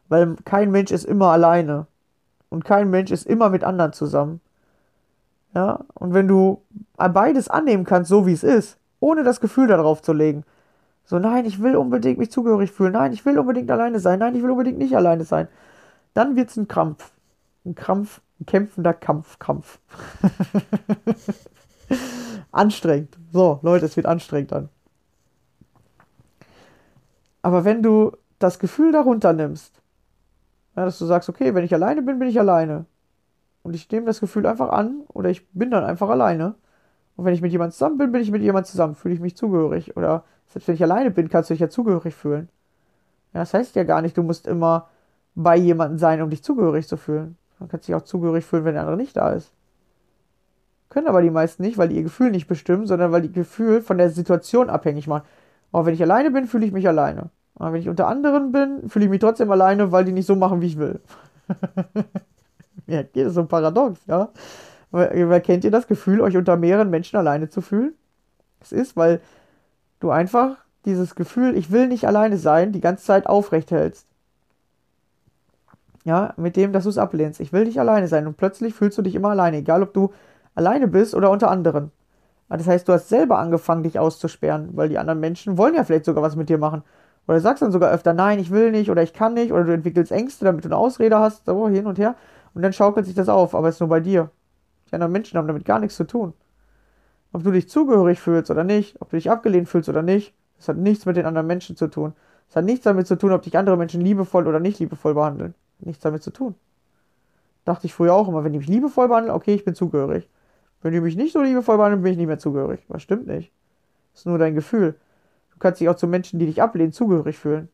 [0.08, 1.88] weil kein Mensch ist immer alleine
[2.50, 4.42] und kein Mensch ist immer mit anderen zusammen.
[5.54, 6.62] Ja, und wenn du
[6.98, 10.44] beides annehmen kannst, so wie es ist, ohne das Gefühl darauf zu legen,
[11.06, 14.36] so nein, ich will unbedingt mich zugehörig fühlen, nein, ich will unbedingt alleine sein, nein,
[14.36, 15.48] ich will unbedingt nicht alleine sein,
[16.14, 17.12] dann wird es ein Krampf.
[17.66, 19.80] Ein Krampf, ein kämpfender Kampf, Kampf.
[22.52, 23.18] anstrengend.
[23.32, 24.70] So, Leute, es wird anstrengend dann.
[27.48, 29.82] Aber wenn du das Gefühl darunter nimmst,
[30.76, 32.84] ja, dass du sagst, okay, wenn ich alleine bin, bin ich alleine.
[33.64, 36.56] Und ich nehme das Gefühl einfach an oder ich bin dann einfach alleine
[37.16, 39.38] Und wenn ich mit jemandem zusammen bin, bin ich mit jemandem zusammen, fühle ich mich
[39.38, 39.96] zugehörig.
[39.96, 42.50] Oder selbst wenn ich alleine bin, kannst du dich ja zugehörig fühlen.
[43.34, 44.90] Ja, das heißt ja gar nicht, du musst immer
[45.36, 47.38] bei jemandem sein, um dich zugehörig zu fühlen.
[47.60, 49.54] Man kann sich auch zugehörig fühlen, wenn der andere nicht da ist.
[50.90, 53.82] Können aber die meisten nicht, weil die ihr Gefühl nicht bestimmen, sondern weil die Gefühl
[53.82, 55.24] von der Situation abhängig machen.
[55.72, 57.30] Aber wenn ich alleine bin, fühle ich mich alleine.
[57.60, 60.36] Aber wenn ich unter anderen bin, fühle ich mich trotzdem alleine, weil die nicht so
[60.36, 61.00] machen, wie ich will.
[62.88, 64.30] ja, geht so paradox, ja?
[64.92, 67.94] Wer kennt ihr das Gefühl, euch unter mehreren Menschen alleine zu fühlen?
[68.62, 69.22] Es ist, weil
[70.00, 74.08] du einfach dieses Gefühl, ich will nicht alleine sein, die ganze Zeit aufrecht hältst.
[76.06, 77.42] Ja, mit dem, dass du es ablehnst.
[77.42, 78.28] Ich will nicht alleine sein.
[78.28, 80.14] Und plötzlich fühlst du dich immer alleine, egal ob du
[80.56, 81.92] alleine bist oder unter anderen.
[82.48, 86.06] Das heißt, du hast selber angefangen, dich auszusperren, weil die anderen Menschen wollen ja vielleicht
[86.06, 86.84] sogar was mit dir machen.
[87.28, 89.66] Oder du sagst dann sogar öfter, nein, ich will nicht oder ich kann nicht, oder
[89.66, 92.16] du entwickelst Ängste, damit du eine Ausrede hast, so hin und her.
[92.54, 94.32] Und dann schaukelt sich das auf, aber es ist nur bei dir.
[94.90, 96.34] Die anderen Menschen haben damit gar nichts zu tun.
[97.34, 100.70] Ob du dich zugehörig fühlst oder nicht, ob du dich abgelehnt fühlst oder nicht, das
[100.70, 102.14] hat nichts mit den anderen Menschen zu tun.
[102.50, 105.54] Es hat nichts damit zu tun, ob dich andere Menschen liebevoll oder nicht liebevoll behandeln.
[105.80, 106.56] Nichts damit zu tun.
[107.66, 110.30] Dachte ich früher auch immer, wenn die mich liebevoll behandeln, okay, ich bin zugehörig.
[110.82, 112.86] Wenn die mich nicht so liebevoll behandeln, bin ich nicht mehr zugehörig.
[112.88, 113.52] Was stimmt nicht.
[114.14, 114.96] Das ist nur dein Gefühl.
[115.58, 117.68] Du kannst dich auch zu Menschen, die dich ablehnen, zugehörig fühlen.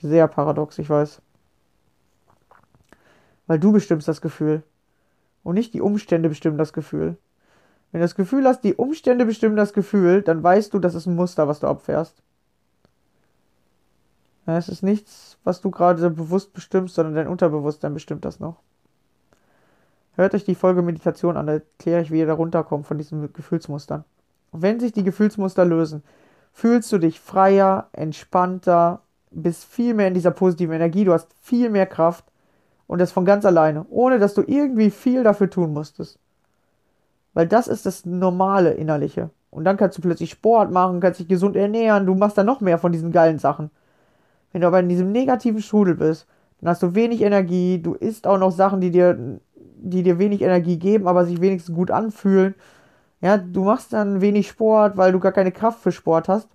[0.00, 1.20] Sehr paradox, ich weiß.
[3.46, 4.62] Weil du bestimmst das Gefühl.
[5.42, 7.18] Und nicht die Umstände bestimmen das Gefühl.
[7.92, 11.04] Wenn du das Gefühl hast, die Umstände bestimmen das Gefühl, dann weißt du, das ist
[11.04, 12.22] ein Muster, was du abfährst.
[14.46, 18.56] Es ist nichts, was du gerade bewusst bestimmst, sondern dein Unterbewusstsein bestimmt das noch.
[20.14, 23.30] Hört euch die Folge Meditation an, da erkläre ich, wie ihr da runterkommt von diesen
[23.34, 24.04] Gefühlsmustern.
[24.54, 26.04] Und wenn sich die Gefühlsmuster lösen,
[26.52, 29.00] fühlst du dich freier, entspannter,
[29.32, 32.24] bist viel mehr in dieser positiven Energie, du hast viel mehr Kraft
[32.86, 36.20] und das von ganz alleine, ohne dass du irgendwie viel dafür tun musstest.
[37.32, 39.30] Weil das ist das normale Innerliche.
[39.50, 42.60] Und dann kannst du plötzlich Sport machen, kannst dich gesund ernähren, du machst dann noch
[42.60, 43.72] mehr von diesen geilen Sachen.
[44.52, 46.28] Wenn du aber in diesem negativen Strudel bist,
[46.60, 49.40] dann hast du wenig Energie, du isst auch noch Sachen, die dir,
[49.78, 52.54] die dir wenig Energie geben, aber sich wenigstens gut anfühlen.
[53.24, 56.46] Ja, du machst dann wenig Sport, weil du gar keine Kraft für Sport hast.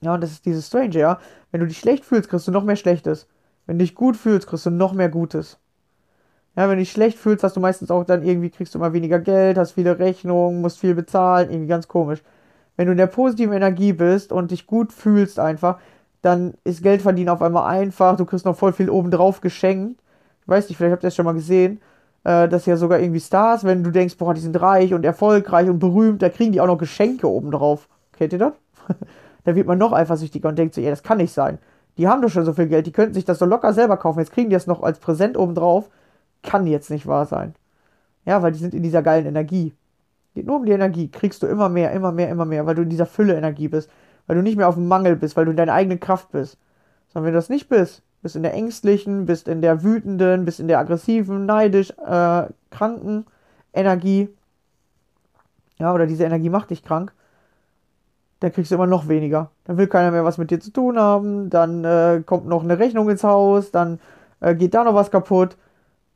[0.00, 1.18] Ja, und das ist dieses Strange, ja.
[1.50, 3.26] Wenn du dich schlecht fühlst, kriegst du noch mehr Schlechtes.
[3.66, 5.58] Wenn du dich gut fühlst, kriegst du noch mehr Gutes.
[6.54, 8.92] Ja, wenn du dich schlecht fühlst, hast du meistens auch dann irgendwie, kriegst du immer
[8.92, 12.22] weniger Geld, hast viele Rechnungen, musst viel bezahlen, irgendwie ganz komisch.
[12.76, 15.80] Wenn du in der positiven Energie bist und dich gut fühlst einfach,
[16.22, 20.00] dann ist Geldverdienen auf einmal einfach, du kriegst noch voll viel obendrauf geschenkt.
[20.42, 21.80] Ich weiß nicht, vielleicht habt ihr das schon mal gesehen,
[22.26, 25.68] äh, dass ja sogar irgendwie Stars, wenn du denkst, boah, die sind reich und erfolgreich
[25.68, 27.88] und berühmt, da kriegen die auch noch Geschenke obendrauf.
[28.16, 28.52] Kennt ihr das?
[29.44, 31.58] da wird man noch eifersüchtiger und denkt so, ja, das kann nicht sein.
[31.98, 34.18] Die haben doch schon so viel Geld, die könnten sich das so locker selber kaufen.
[34.18, 35.88] Jetzt kriegen die das noch als Präsent obendrauf.
[36.42, 37.54] Kann jetzt nicht wahr sein.
[38.24, 39.74] Ja, weil die sind in dieser geilen Energie.
[40.34, 41.08] Geht nur um die Energie.
[41.08, 43.88] Kriegst du immer mehr, immer mehr, immer mehr, weil du in dieser Fülle-Energie bist
[44.26, 46.58] weil du nicht mehr auf dem Mangel bist, weil du in deiner eigenen Kraft bist.
[47.08, 50.58] Sondern wenn du das nicht bist, bist in der ängstlichen, bist in der wütenden, bist
[50.58, 53.24] in der aggressiven, neidisch, äh, kranken
[53.72, 54.28] Energie,
[55.78, 57.12] ja, oder diese Energie macht dich krank,
[58.40, 59.52] dann kriegst du immer noch weniger.
[59.62, 62.80] Dann will keiner mehr was mit dir zu tun haben, dann äh, kommt noch eine
[62.80, 64.00] Rechnung ins Haus, dann
[64.40, 65.56] äh, geht da noch was kaputt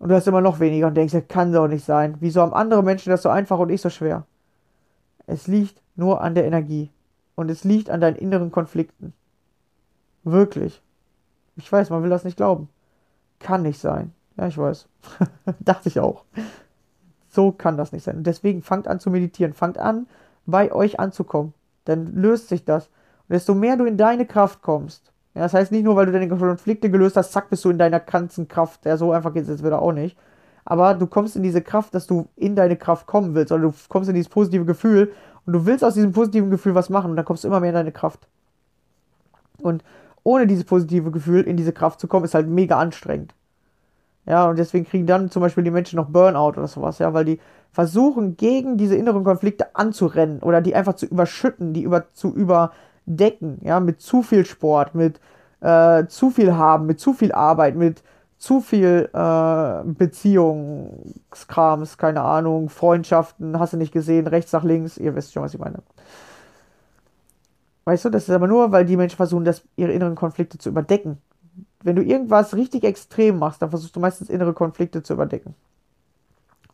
[0.01, 2.17] und du hast immer noch weniger und denkst, das kann doch nicht sein.
[2.19, 4.25] Wieso haben andere Menschen das so einfach und ich so schwer?
[5.29, 6.91] Es liegt nur an der Energie.
[7.37, 9.13] Und es liegt an deinen inneren Konflikten.
[10.25, 10.83] Wirklich.
[11.63, 12.69] Ich weiß, man will das nicht glauben.
[13.39, 14.13] Kann nicht sein.
[14.37, 14.89] Ja, ich weiß.
[15.61, 16.25] Dachte ich auch.
[17.29, 18.19] So kann das nicht sein.
[18.19, 19.53] Und deswegen fangt an zu meditieren.
[19.53, 20.07] Fangt an,
[20.47, 21.55] bei euch anzukommen.
[21.85, 22.87] Dann löst sich das.
[22.87, 25.13] Und desto mehr du in deine Kraft kommst.
[25.35, 27.79] Ja, das heißt nicht nur, weil du deine Konflikte gelöst hast, zack, bist du in
[27.79, 28.85] deiner ganzen Kraft.
[28.85, 30.17] Ja, so einfach geht es jetzt wieder auch nicht.
[30.65, 33.53] Aber du kommst in diese Kraft, dass du in deine Kraft kommen willst.
[33.53, 35.13] Oder du kommst in dieses positive Gefühl,
[35.47, 37.71] und du willst aus diesem positiven Gefühl was machen und dann kommst du immer mehr
[37.71, 38.29] in deine Kraft.
[39.59, 39.83] Und
[40.23, 43.35] ohne dieses positive Gefühl in diese Kraft zu kommen, ist halt mega anstrengend.
[44.27, 47.25] Ja, und deswegen kriegen dann zum Beispiel die Menschen noch Burnout oder sowas, ja, weil
[47.25, 47.41] die
[47.73, 53.59] versuchen, gegen diese inneren Konflikte anzurennen oder die einfach zu überschütten, die über, zu überdecken,
[53.63, 55.21] ja, mit zu viel Sport, mit
[55.61, 58.03] äh, zu viel haben, mit zu viel Arbeit, mit
[58.39, 65.15] zu viel äh, Beziehungskrams, keine Ahnung, Freundschaften, hast du nicht gesehen, rechts nach links, ihr
[65.15, 65.79] wisst schon, was ich meine.
[67.91, 70.69] Weißt du, das ist aber nur, weil die Menschen versuchen, das, ihre inneren Konflikte zu
[70.69, 71.19] überdecken.
[71.83, 75.57] Wenn du irgendwas richtig extrem machst, dann versuchst du meistens innere Konflikte zu überdecken.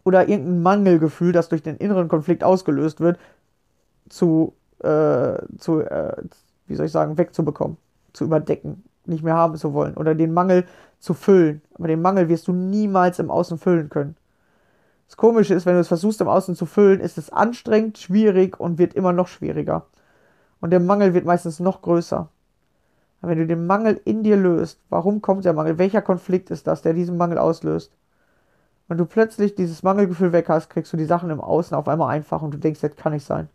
[0.04, 3.18] Oder irgendein Mangelgefühl, das durch den inneren Konflikt ausgelöst wird,
[4.10, 6.22] zu, äh, zu äh,
[6.66, 7.78] wie soll ich sagen, wegzubekommen,
[8.12, 9.94] zu überdecken, nicht mehr haben zu wollen.
[9.94, 10.66] Oder den Mangel
[11.00, 11.62] zu füllen.
[11.76, 14.16] Aber den Mangel wirst du niemals im Außen füllen können.
[15.06, 18.60] Das Komische ist, wenn du es versuchst im Außen zu füllen, ist es anstrengend, schwierig
[18.60, 19.86] und wird immer noch schwieriger.
[20.66, 22.28] Und der Mangel wird meistens noch größer.
[23.20, 25.78] Wenn du den Mangel in dir löst, warum kommt der Mangel?
[25.78, 27.92] Welcher Konflikt ist das, der diesen Mangel auslöst?
[28.88, 32.12] Wenn du plötzlich dieses Mangelgefühl weg hast, kriegst du die Sachen im Außen auf einmal
[32.12, 33.48] einfach und du denkst, das kann nicht sein.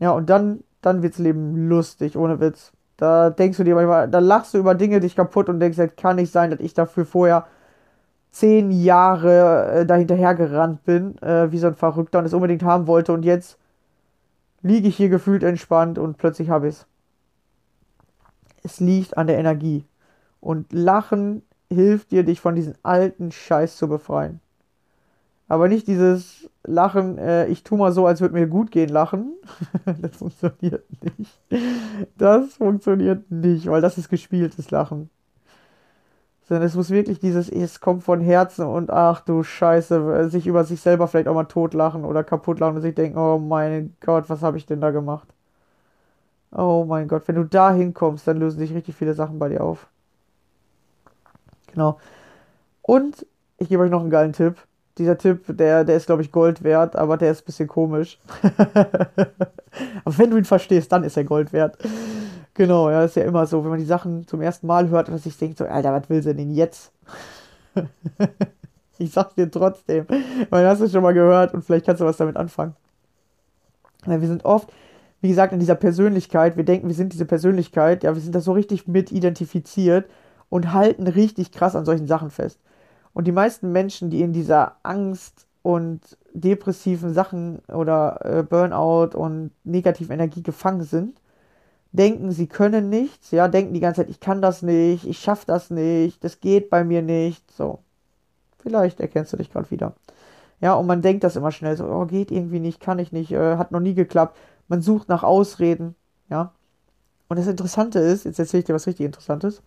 [0.00, 2.72] Ja, und dann, dann wirds Leben lustig, ohne Witz.
[2.98, 5.96] Da denkst du dir manchmal, da lachst du über Dinge dich kaputt und denkst, das
[5.96, 7.46] kann nicht sein, dass ich dafür vorher
[8.32, 12.86] zehn Jahre äh, dahinterher gerannt bin, äh, wie so ein Verrückter und es unbedingt haben
[12.86, 13.58] wollte und jetzt
[14.62, 16.86] liege ich hier gefühlt entspannt und plötzlich habe ich es.
[18.64, 19.84] Es liegt an der Energie.
[20.40, 24.40] Und Lachen hilft dir, dich von diesem alten Scheiß zu befreien.
[25.48, 29.32] Aber nicht dieses Lachen, äh, ich tu mal so, als würde mir gut gehen, lachen.
[30.00, 31.40] das funktioniert nicht.
[32.18, 35.08] Das funktioniert nicht, weil das ist gespieltes Lachen.
[36.48, 40.64] Sondern es muss wirklich dieses, es kommt von Herzen und ach du Scheiße, sich über
[40.64, 44.30] sich selber vielleicht auch mal totlachen oder kaputt lachen und sich denken, oh mein Gott,
[44.30, 45.28] was habe ich denn da gemacht?
[46.50, 49.62] Oh mein Gott, wenn du da hinkommst, dann lösen sich richtig viele Sachen bei dir
[49.62, 49.88] auf.
[51.72, 51.98] Genau.
[52.80, 53.26] Und
[53.58, 54.56] ich gebe euch noch einen geilen Tipp.
[54.96, 58.18] Dieser Tipp, der, der ist, glaube ich, Gold wert, aber der ist ein bisschen komisch.
[58.56, 61.76] aber wenn du ihn verstehst, dann ist er Gold wert.
[62.58, 65.22] Genau, ja, ist ja immer so, wenn man die Sachen zum ersten Mal hört, dass
[65.22, 66.90] sich denkt so, Alter, was will sie denn jetzt?
[68.98, 70.06] ich sag's dir trotzdem,
[70.50, 72.74] weil hast du schon mal gehört und vielleicht kannst du was damit anfangen.
[74.06, 74.72] Weil wir sind oft,
[75.20, 78.40] wie gesagt, in dieser Persönlichkeit, wir denken, wir sind diese Persönlichkeit, ja, wir sind da
[78.40, 80.10] so richtig mit identifiziert
[80.48, 82.58] und halten richtig krass an solchen Sachen fest.
[83.12, 89.52] Und die meisten Menschen, die in dieser Angst und depressiven Sachen oder äh, Burnout und
[89.62, 91.20] negativen Energie gefangen sind,
[91.98, 95.44] denken, sie können nichts, ja, denken die ganze Zeit, ich kann das nicht, ich schaffe
[95.46, 97.80] das nicht, das geht bei mir nicht, so.
[98.58, 99.94] Vielleicht erkennst du dich gerade wieder.
[100.60, 103.32] Ja, und man denkt das immer schnell so, oh, geht irgendwie nicht, kann ich nicht,
[103.32, 104.36] äh, hat noch nie geklappt.
[104.68, 105.94] Man sucht nach Ausreden,
[106.30, 106.52] ja.
[107.28, 109.62] Und das Interessante ist, jetzt erzähle ich dir was richtig Interessantes,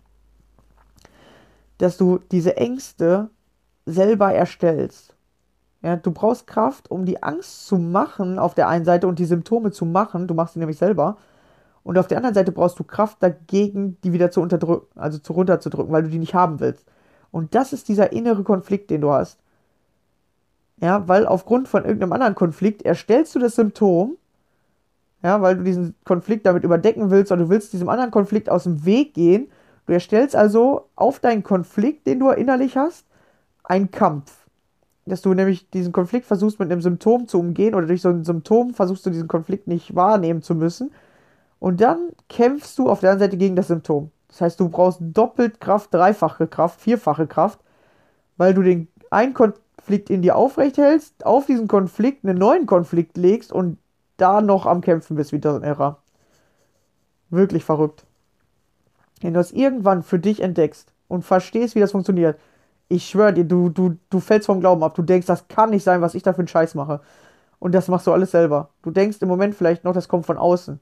[1.78, 3.30] dass du diese Ängste
[3.86, 5.14] selber erstellst.
[5.82, 9.24] Ja, du brauchst Kraft, um die Angst zu machen auf der einen Seite und die
[9.24, 10.28] Symptome zu machen.
[10.28, 11.16] Du machst sie nämlich selber.
[11.84, 15.32] Und auf der anderen Seite brauchst du Kraft dagegen, die wieder zu unterdrücken, also zu
[15.32, 16.84] runterzudrücken, weil du die nicht haben willst.
[17.30, 19.38] Und das ist dieser innere Konflikt, den du hast.
[20.80, 24.16] Ja, weil aufgrund von irgendeinem anderen Konflikt erstellst du das Symptom,
[25.22, 28.64] ja, weil du diesen Konflikt damit überdecken willst oder du willst diesem anderen Konflikt aus
[28.64, 29.48] dem Weg gehen.
[29.86, 33.06] Du erstellst also auf deinen Konflikt, den du innerlich hast,
[33.64, 34.32] einen Kampf.
[35.06, 38.24] Dass du nämlich diesen Konflikt versuchst mit einem Symptom zu umgehen oder durch so ein
[38.24, 40.92] Symptom versuchst du diesen Konflikt nicht wahrnehmen zu müssen
[41.62, 44.10] und dann kämpfst du auf der anderen Seite gegen das Symptom.
[44.26, 47.60] Das heißt, du brauchst doppelt Kraft, dreifache Kraft, vierfache Kraft,
[48.36, 53.16] weil du den einen Konflikt in dir aufrecht hältst, auf diesen Konflikt einen neuen Konflikt
[53.16, 53.78] legst und
[54.16, 55.98] da noch am Kämpfen bist, wie ein Irrer.
[57.30, 58.02] Wirklich verrückt.
[59.20, 62.40] Wenn du das irgendwann für dich entdeckst und verstehst, wie das funktioniert,
[62.88, 64.96] ich schwöre dir, du, du, du fällst vom Glauben ab.
[64.96, 67.02] Du denkst, das kann nicht sein, was ich da für einen Scheiß mache.
[67.60, 68.70] Und das machst du alles selber.
[68.82, 70.80] Du denkst im Moment vielleicht noch, das kommt von außen.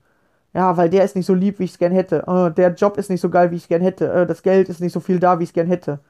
[0.53, 2.25] Ja, weil der ist nicht so lieb, wie ich es gern hätte.
[2.27, 4.13] Oh, der Job ist nicht so geil, wie ich es gern hätte.
[4.15, 6.01] Oh, das Geld ist nicht so viel da, wie ich es gern hätte.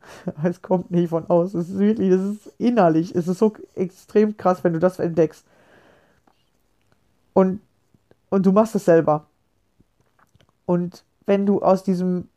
[0.44, 1.60] es kommt nicht von außen.
[1.60, 3.14] Es ist wirklich, das ist innerlich.
[3.14, 5.44] Es ist so extrem krass, wenn du das entdeckst.
[7.34, 7.60] Und,
[8.30, 9.26] und du machst es selber.
[10.66, 12.28] Und wenn du aus diesem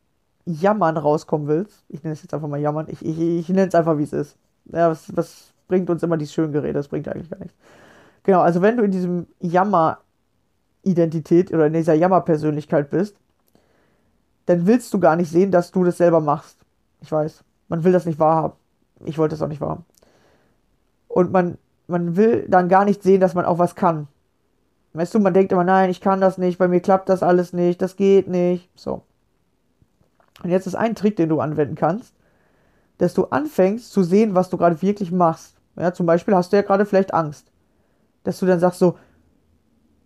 [0.46, 3.74] Jammern rauskommen willst, ich nenne es jetzt einfach mal Jammern, ich, ich, ich nenne es
[3.74, 4.36] einfach, wie es ist.
[4.66, 6.74] Ja, was, was bringt uns immer dieses Schöngerät?
[6.74, 7.54] Das bringt eigentlich gar nichts.
[8.22, 9.98] Genau, also wenn du in diesem Jammer
[10.86, 13.16] Identität oder in dieser Jammerpersönlichkeit bist,
[14.46, 16.58] dann willst du gar nicht sehen, dass du das selber machst.
[17.00, 17.44] Ich weiß.
[17.68, 18.54] Man will das nicht wahrhaben.
[19.04, 19.84] Ich wollte das auch nicht wahrhaben.
[21.08, 24.08] Und man, man will dann gar nicht sehen, dass man auch was kann.
[24.92, 27.52] Weißt du, man denkt immer, nein, ich kann das nicht, bei mir klappt das alles
[27.52, 28.70] nicht, das geht nicht.
[28.74, 29.02] So.
[30.42, 32.14] Und jetzt ist ein Trick, den du anwenden kannst,
[32.98, 35.56] dass du anfängst zu sehen, was du gerade wirklich machst.
[35.76, 37.52] Ja, zum Beispiel hast du ja gerade vielleicht Angst.
[38.24, 38.96] Dass du dann sagst so,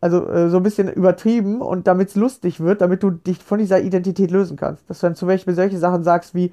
[0.00, 3.58] also äh, so ein bisschen übertrieben und damit es lustig wird, damit du dich von
[3.58, 4.88] dieser Identität lösen kannst.
[4.88, 6.52] Dass du dann zum Beispiel solche Sachen sagst wie,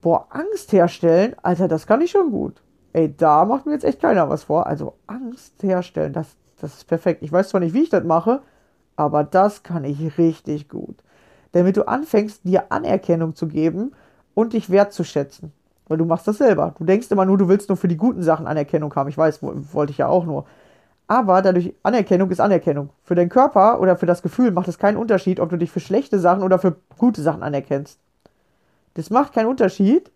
[0.00, 2.62] boah, Angst herstellen, Alter, das kann ich schon gut.
[2.92, 4.66] Ey, da macht mir jetzt echt keiner was vor.
[4.66, 7.22] Also Angst herstellen, das, das ist perfekt.
[7.22, 8.40] Ich weiß zwar nicht, wie ich das mache,
[8.96, 10.96] aber das kann ich richtig gut.
[11.52, 13.92] Damit du anfängst, dir Anerkennung zu geben
[14.34, 15.52] und dich wertzuschätzen.
[15.88, 16.74] Weil du machst das selber.
[16.78, 19.08] Du denkst immer nur, du willst nur für die guten Sachen Anerkennung haben.
[19.08, 20.44] Ich weiß, wollte ich ja auch nur.
[21.10, 22.90] Aber dadurch, Anerkennung ist Anerkennung.
[23.02, 25.80] Für deinen Körper oder für das Gefühl macht es keinen Unterschied, ob du dich für
[25.80, 27.98] schlechte Sachen oder für gute Sachen anerkennst.
[28.94, 30.12] Das macht keinen Unterschied.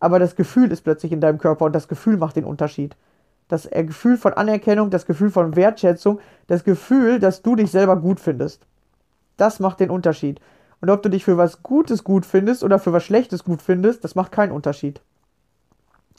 [0.00, 2.96] aber das Gefühl ist plötzlich in deinem Körper und das Gefühl macht den Unterschied.
[3.48, 7.96] Das äh, Gefühl von Anerkennung, das Gefühl von Wertschätzung, das Gefühl, dass du dich selber
[7.96, 8.66] gut findest.
[9.38, 10.38] Das macht den Unterschied.
[10.82, 14.04] Und ob du dich für was Gutes gut findest oder für was Schlechtes gut findest,
[14.04, 15.00] das macht keinen Unterschied.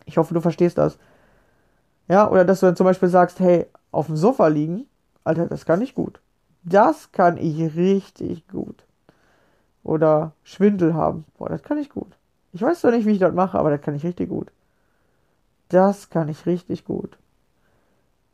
[0.06, 0.98] Ich hoffe, du verstehst das.
[2.08, 4.88] Ja, oder dass du dann zum Beispiel sagst, hey, auf dem Sofa liegen,
[5.24, 6.20] Alter, das kann ich gut.
[6.64, 8.84] Das kann ich richtig gut.
[9.84, 12.18] Oder Schwindel haben, boah, das kann ich gut.
[12.54, 14.52] Ich weiß zwar nicht, wie ich das mache, aber das kann ich richtig gut.
[15.70, 17.18] Das kann ich richtig gut.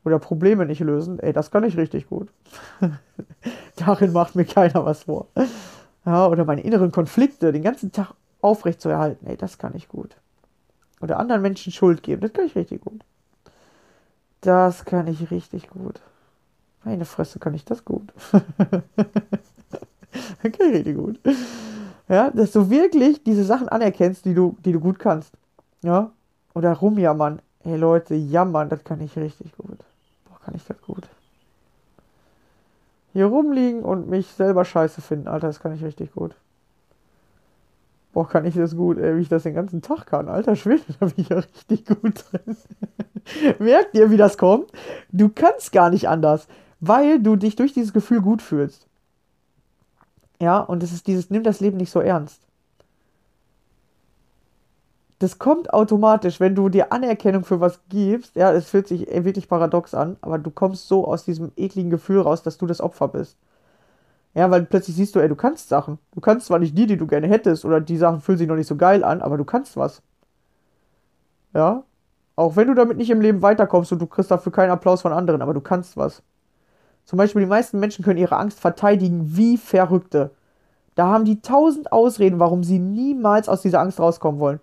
[0.04, 2.30] Oder Probleme nicht lösen, ey, das kann ich richtig gut.
[3.76, 5.28] Darin macht mir keiner was vor.
[6.06, 9.88] Ja, oder meine inneren Konflikte den ganzen Tag aufrecht zu erhalten, ey, das kann ich
[9.88, 10.16] gut.
[11.02, 13.02] Oder anderen Menschen Schuld geben, das kann ich richtig gut.
[14.42, 16.02] Das kann ich richtig gut.
[16.84, 18.12] Meine Fresse kann ich das gut.
[20.44, 21.20] ich richtig gut.
[22.08, 25.34] Ja, dass du wirklich diese Sachen anerkennst, die du, die du gut kannst.
[25.84, 26.12] Ja.
[26.54, 27.42] Oder rumjammern.
[27.64, 29.78] Hey Leute, jammern, das kann ich richtig gut.
[30.26, 31.08] Boah, kann ich das gut.
[33.14, 36.34] Hier rumliegen und mich selber scheiße finden, Alter, das kann ich richtig gut.
[38.14, 40.28] Boah, kann ich das gut, ey, wie ich das den ganzen Tag kann.
[40.28, 42.58] Alter Schwede, da bin ich ja richtig gut drin.
[43.60, 44.72] Merkt ihr, wie das kommt?
[45.12, 46.48] Du kannst gar nicht anders,
[46.80, 48.88] weil du dich durch dieses Gefühl gut fühlst.
[50.42, 52.42] Ja, und es ist dieses, nimm das Leben nicht so ernst.
[55.20, 58.36] Das kommt automatisch, wenn du dir Anerkennung für was gibst.
[58.36, 62.22] Ja, es fühlt sich wirklich paradox an, aber du kommst so aus diesem ekligen Gefühl
[62.22, 63.38] raus, dass du das Opfer bist.
[64.34, 66.00] Ja, weil plötzlich siehst du, ey, du kannst Sachen.
[66.14, 68.56] Du kannst zwar nicht die, die du gerne hättest, oder die Sachen fühlen sich noch
[68.56, 70.02] nicht so geil an, aber du kannst was.
[71.54, 71.84] Ja,
[72.36, 75.14] auch wenn du damit nicht im Leben weiterkommst und du kriegst dafür keinen Applaus von
[75.14, 76.24] anderen, aber du kannst was.
[77.06, 80.32] Zum Beispiel, die meisten Menschen können ihre Angst verteidigen wie Verrückte.
[80.96, 84.60] Da haben die tausend Ausreden, warum sie niemals aus dieser Angst rauskommen wollen.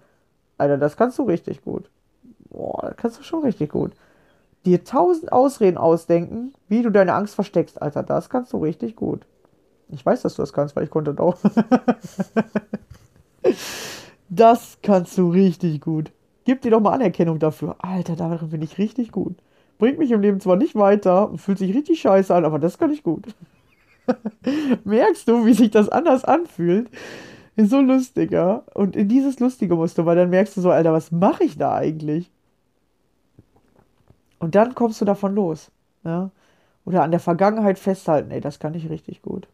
[0.58, 1.90] Alter, das kannst du richtig gut.
[2.50, 3.92] Boah, das kannst du schon richtig gut.
[4.66, 9.26] Dir tausend Ausreden ausdenken, wie du deine Angst versteckst, Alter, das kannst du richtig gut.
[9.90, 11.38] Ich weiß, dass du das kannst, weil ich konnte das auch.
[14.28, 16.12] das kannst du richtig gut.
[16.44, 17.76] Gib dir doch mal Anerkennung dafür.
[17.78, 19.36] Alter, darin bin ich richtig gut.
[19.78, 22.78] Bringt mich im Leben zwar nicht weiter und fühlt sich richtig scheiße an, aber das
[22.78, 23.26] kann ich gut.
[24.84, 26.90] Merkst du, wie sich das anders anfühlt?
[27.56, 28.64] Ist so lustiger.
[28.74, 31.58] Und in dieses Lustige musst du, weil dann merkst du so, Alter, was mache ich
[31.58, 32.30] da eigentlich?
[34.38, 35.70] Und dann kommst du davon los.
[36.04, 36.30] Ja?
[36.84, 39.48] Oder an der Vergangenheit festhalten, ey, das kann ich richtig gut.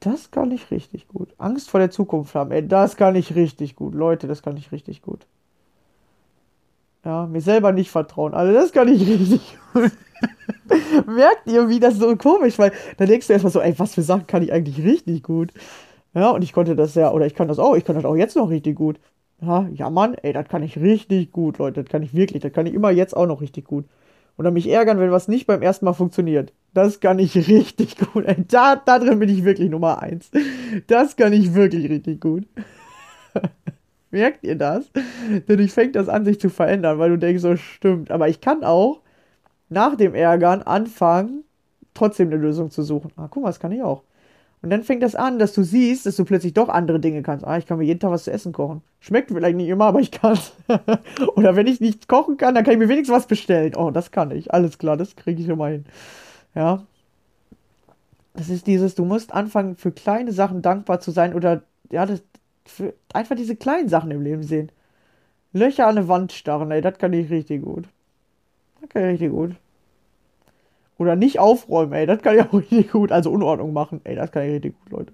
[0.00, 1.34] Das kann ich richtig gut.
[1.38, 3.94] Angst vor der Zukunft haben, ey, das kann ich richtig gut.
[3.94, 5.26] Leute, das kann ich richtig gut.
[7.04, 8.34] Ja, mir selber nicht vertrauen.
[8.34, 9.92] Also das kann ich richtig gut.
[11.06, 14.02] Merkt ihr, wie das so komisch, weil da denkst du erstmal so, ey, was für
[14.02, 15.52] Sachen kann ich eigentlich richtig gut?
[16.14, 18.16] Ja, und ich konnte das ja, oder ich kann das auch, ich kann das auch
[18.16, 19.00] jetzt noch richtig gut.
[19.40, 21.82] Ja, ja, Mann, ey, das kann ich richtig gut, Leute.
[21.84, 23.86] Das kann ich wirklich, das kann ich immer jetzt auch noch richtig gut.
[24.36, 26.52] Und dann mich ärgern, wenn was nicht beim ersten Mal funktioniert.
[26.74, 28.24] Das kann ich richtig gut.
[28.48, 30.30] Da, da drin bin ich wirklich Nummer eins.
[30.86, 32.46] Das kann ich wirklich richtig gut.
[34.10, 34.90] Merkt ihr das?
[35.46, 38.10] Dadurch fängt das an, sich zu verändern, weil du denkst, so stimmt.
[38.10, 39.00] Aber ich kann auch
[39.68, 41.44] nach dem Ärgern anfangen,
[41.94, 43.12] trotzdem eine Lösung zu suchen.
[43.16, 44.02] Ah, guck mal, das kann ich auch.
[44.60, 47.46] Und dann fängt das an, dass du siehst, dass du plötzlich doch andere Dinge kannst.
[47.46, 48.82] Ah, ich kann mir jeden Tag was zu essen kochen.
[48.98, 50.38] Schmeckt vielleicht nicht immer, aber ich kann
[51.36, 53.74] Oder wenn ich nicht kochen kann, dann kann ich mir wenigstens was bestellen.
[53.76, 54.52] Oh, das kann ich.
[54.52, 55.84] Alles klar, das kriege ich immer hin.
[56.54, 56.86] Ja.
[58.34, 62.22] Das ist dieses, du musst anfangen, für kleine Sachen dankbar zu sein oder ja, das,
[62.66, 64.70] für einfach diese kleinen Sachen im Leben sehen.
[65.52, 67.88] Löcher an eine Wand starren, ey, das kann ich richtig gut.
[68.80, 69.56] Das kann ich richtig gut.
[70.98, 73.12] Oder nicht aufräumen, ey, das kann ich auch richtig gut.
[73.12, 75.12] Also Unordnung machen, ey, das kann ich richtig gut, Leute.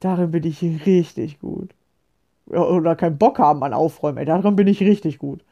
[0.00, 1.70] Darin bin ich richtig gut.
[2.48, 5.44] Oder keinen Bock haben an Aufräumen, ey, darin bin ich richtig gut.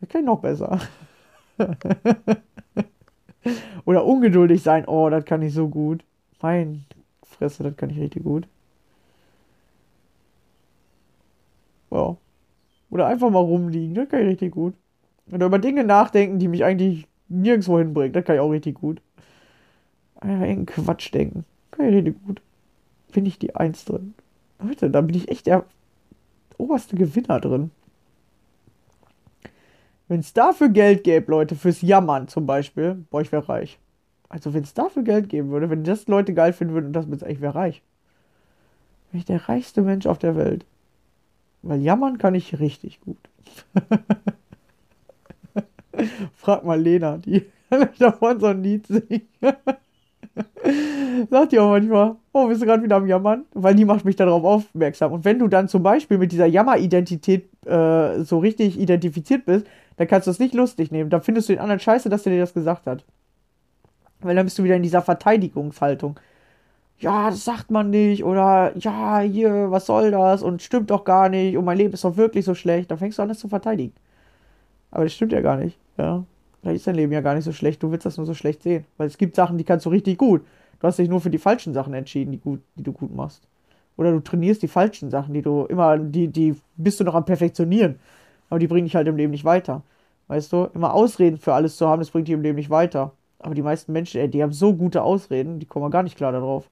[0.00, 0.80] Das kann ich noch besser.
[3.84, 6.04] Oder ungeduldig sein, oh, das kann ich so gut.
[6.40, 6.84] Mein
[7.22, 8.46] Fresse, das kann ich richtig gut.
[11.90, 12.16] Ja.
[12.90, 14.74] Oder einfach mal rumliegen, das kann ich richtig gut.
[15.30, 19.00] Oder über Dinge nachdenken, die mich eigentlich nirgendwo hinbringen, das kann ich auch richtig gut.
[20.16, 22.40] Einfach irgendeinen Quatsch denken, kann ich richtig gut.
[23.12, 24.14] Bin ich die Eins drin.
[24.60, 25.64] Leute, da bin ich echt der
[26.56, 27.70] oberste Gewinner drin.
[30.08, 33.78] Wenn es dafür Geld gäbe, Leute, fürs Jammern zum Beispiel, boah, ich wäre reich.
[34.30, 37.06] Also wenn es dafür Geld geben würde, wenn das Leute geil finden würden und das
[37.06, 37.82] mit ich wäre reich.
[39.10, 40.64] Wäre ich der reichste Mensch auf der Welt.
[41.62, 43.18] Weil jammern kann ich richtig gut.
[46.34, 49.28] Frag mal Lena, die kann davon so ein Lied singen.
[51.30, 53.44] Sagt die auch manchmal, oh, bist du gerade wieder am Jammern?
[53.52, 55.12] Weil die macht mich darauf aufmerksam.
[55.12, 59.66] Und wenn du dann zum Beispiel mit dieser Jammer-Identität äh, so richtig identifiziert bist,
[59.98, 61.10] dann kannst du es nicht lustig nehmen.
[61.10, 63.04] Dann findest du den anderen scheiße, dass der dir das gesagt hat.
[64.20, 66.18] Weil dann bist du wieder in dieser Verteidigungshaltung.
[67.00, 68.22] Ja, das sagt man nicht.
[68.22, 70.42] Oder ja, hier, was soll das?
[70.42, 71.56] Und stimmt doch gar nicht.
[71.56, 72.90] Und mein Leben ist doch wirklich so schlecht.
[72.90, 73.92] Dann fängst du an, das zu verteidigen.
[74.92, 75.76] Aber das stimmt ja gar nicht.
[75.96, 76.24] Ja.
[76.60, 77.82] Vielleicht ist dein Leben ja gar nicht so schlecht.
[77.82, 78.84] Du willst das nur so schlecht sehen.
[78.98, 80.42] Weil es gibt Sachen, die kannst du richtig gut.
[80.78, 83.48] Du hast dich nur für die falschen Sachen entschieden, die, gut, die du gut machst.
[83.96, 87.24] Oder du trainierst die falschen Sachen, die du immer, die, die bist du noch am
[87.24, 87.98] Perfektionieren.
[88.50, 89.82] Aber die bringen dich halt im Leben nicht weiter.
[90.28, 93.12] Weißt du, immer Ausreden für alles zu haben, das bringt dich im Leben nicht weiter.
[93.38, 96.32] Aber die meisten Menschen, ey, die haben so gute Ausreden, die kommen gar nicht klar
[96.32, 96.68] darauf.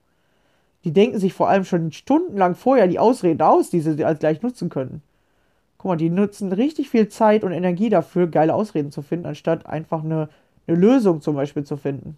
[0.84, 4.42] Die denken sich vor allem schon stundenlang vorher die Ausreden aus, die sie als gleich
[4.42, 5.02] nutzen könnten.
[5.78, 9.66] Guck mal, die nutzen richtig viel Zeit und Energie dafür, geile Ausreden zu finden, anstatt
[9.66, 10.28] einfach eine,
[10.66, 12.16] eine Lösung zum Beispiel zu finden.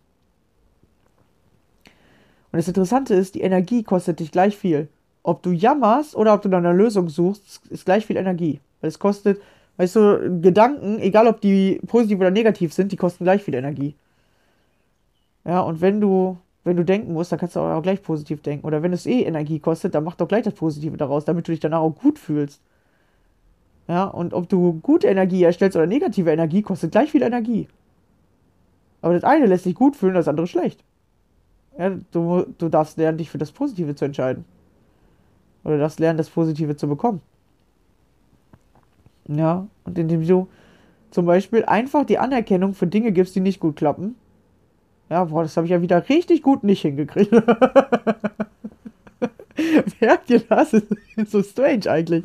[2.51, 4.89] Und das Interessante ist, die Energie kostet dich gleich viel.
[5.23, 8.61] Ob du jammerst oder ob du nach einer Lösung suchst, ist gleich viel Energie.
[8.81, 9.41] Weil es kostet,
[9.76, 13.95] weißt du, Gedanken, egal ob die positiv oder negativ sind, die kosten gleich viel Energie.
[15.45, 18.66] Ja, und wenn du, wenn du denken musst, dann kannst du auch gleich positiv denken.
[18.66, 21.53] Oder wenn es eh Energie kostet, dann mach doch gleich das Positive daraus, damit du
[21.53, 22.61] dich danach auch gut fühlst.
[23.89, 27.68] Ja, und ob du gute Energie erstellst oder negative Energie, kostet gleich viel Energie.
[29.01, 30.85] Aber das eine lässt sich gut fühlen, das andere schlecht.
[31.79, 34.45] Ja, du, du darfst lernen, dich für das Positive zu entscheiden.
[35.64, 37.22] Oder darfst lernen, das Positive zu bekommen.
[39.29, 40.49] Ja, und indem du
[41.11, 44.16] zum Beispiel einfach die Anerkennung für Dinge gibst, die nicht gut klappen.
[45.11, 47.33] Ja, boah, das habe ich ja wieder richtig gut nicht hingekriegt.
[50.01, 50.70] Merkt ihr das?
[50.70, 50.83] Das
[51.16, 52.24] ist so strange eigentlich.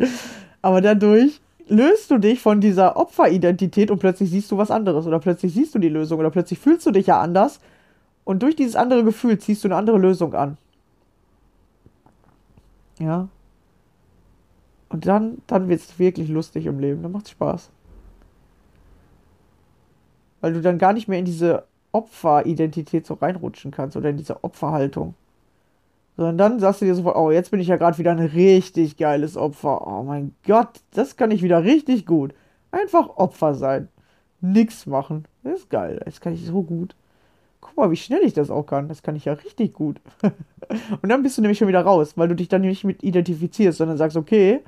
[0.62, 5.08] Aber dadurch löst du dich von dieser Opferidentität und plötzlich siehst du was anderes.
[5.08, 6.20] Oder plötzlich siehst du die Lösung.
[6.20, 7.60] Oder plötzlich fühlst du dich ja anders.
[8.26, 10.58] Und durch dieses andere Gefühl ziehst du eine andere Lösung an.
[12.99, 13.28] Ja.
[14.94, 17.02] Und dann, dann wird es wirklich lustig im Leben.
[17.02, 17.72] Dann macht es Spaß.
[20.39, 24.44] Weil du dann gar nicht mehr in diese Opferidentität so reinrutschen kannst oder in diese
[24.44, 25.16] Opferhaltung.
[26.16, 28.96] Sondern dann sagst du dir sofort, oh, jetzt bin ich ja gerade wieder ein richtig
[28.98, 29.88] geiles Opfer.
[29.88, 32.36] Oh mein Gott, das kann ich wieder richtig gut.
[32.70, 33.89] Einfach Opfer sein.
[34.41, 35.26] Nix machen.
[35.41, 36.02] Das ist geil.
[36.06, 36.96] Das kann ich so gut.
[37.62, 38.89] Guck mal, wie schnell ich das auch kann.
[38.89, 40.00] Das kann ich ja richtig gut.
[41.02, 43.80] Und dann bist du nämlich schon wieder raus, weil du dich dann nicht mit identifizierst,
[43.80, 44.62] sondern sagst, okay,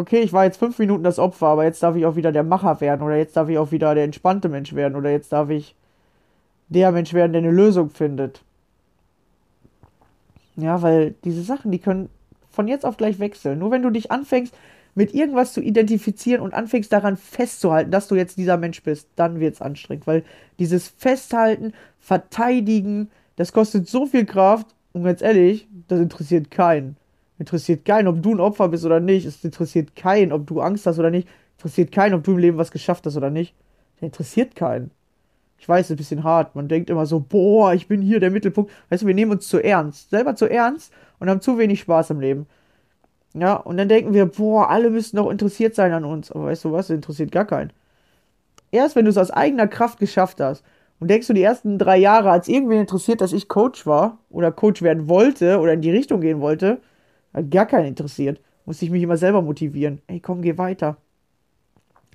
[0.00, 2.42] okay, ich war jetzt fünf Minuten das Opfer, aber jetzt darf ich auch wieder der
[2.42, 5.50] Macher werden oder jetzt darf ich auch wieder der entspannte Mensch werden oder jetzt darf
[5.50, 5.74] ich
[6.68, 8.42] der Mensch werden, der eine Lösung findet.
[10.56, 12.08] Ja, weil diese Sachen, die können
[12.50, 13.58] von jetzt auf gleich wechseln.
[13.58, 14.54] Nur wenn du dich anfängst,
[14.94, 19.38] mit irgendwas zu identifizieren und anfängst daran festzuhalten, dass du jetzt dieser Mensch bist, dann
[19.40, 20.06] wird es anstrengend.
[20.06, 20.24] Weil
[20.58, 26.96] dieses Festhalten, Verteidigen, das kostet so viel Kraft und ganz ehrlich, das interessiert keinen.
[27.40, 29.24] Interessiert keinen, ob du ein Opfer bist oder nicht.
[29.24, 31.26] Es interessiert keinen, ob du Angst hast oder nicht.
[31.56, 33.54] Interessiert keinen, ob du im Leben was geschafft hast oder nicht.
[33.94, 34.90] Das interessiert keinen.
[35.58, 36.54] Ich weiß, ist ein bisschen hart.
[36.54, 38.70] Man denkt immer so, boah, ich bin hier der Mittelpunkt.
[38.90, 40.10] Weißt du, wir nehmen uns zu ernst.
[40.10, 42.46] Selber zu ernst und haben zu wenig Spaß im Leben.
[43.32, 46.30] Ja, und dann denken wir, boah, alle müssten doch interessiert sein an uns.
[46.30, 47.72] Aber weißt du was, interessiert gar keinen.
[48.70, 50.62] Erst wenn du es aus eigener Kraft geschafft hast
[50.98, 54.52] und denkst du die ersten drei Jahre, als irgendwen interessiert, dass ich Coach war oder
[54.52, 56.82] Coach werden wollte oder in die Richtung gehen wollte,
[57.34, 58.40] hat gar keinen interessiert.
[58.66, 60.00] Musste ich mich immer selber motivieren.
[60.06, 60.96] Ey, komm, geh weiter.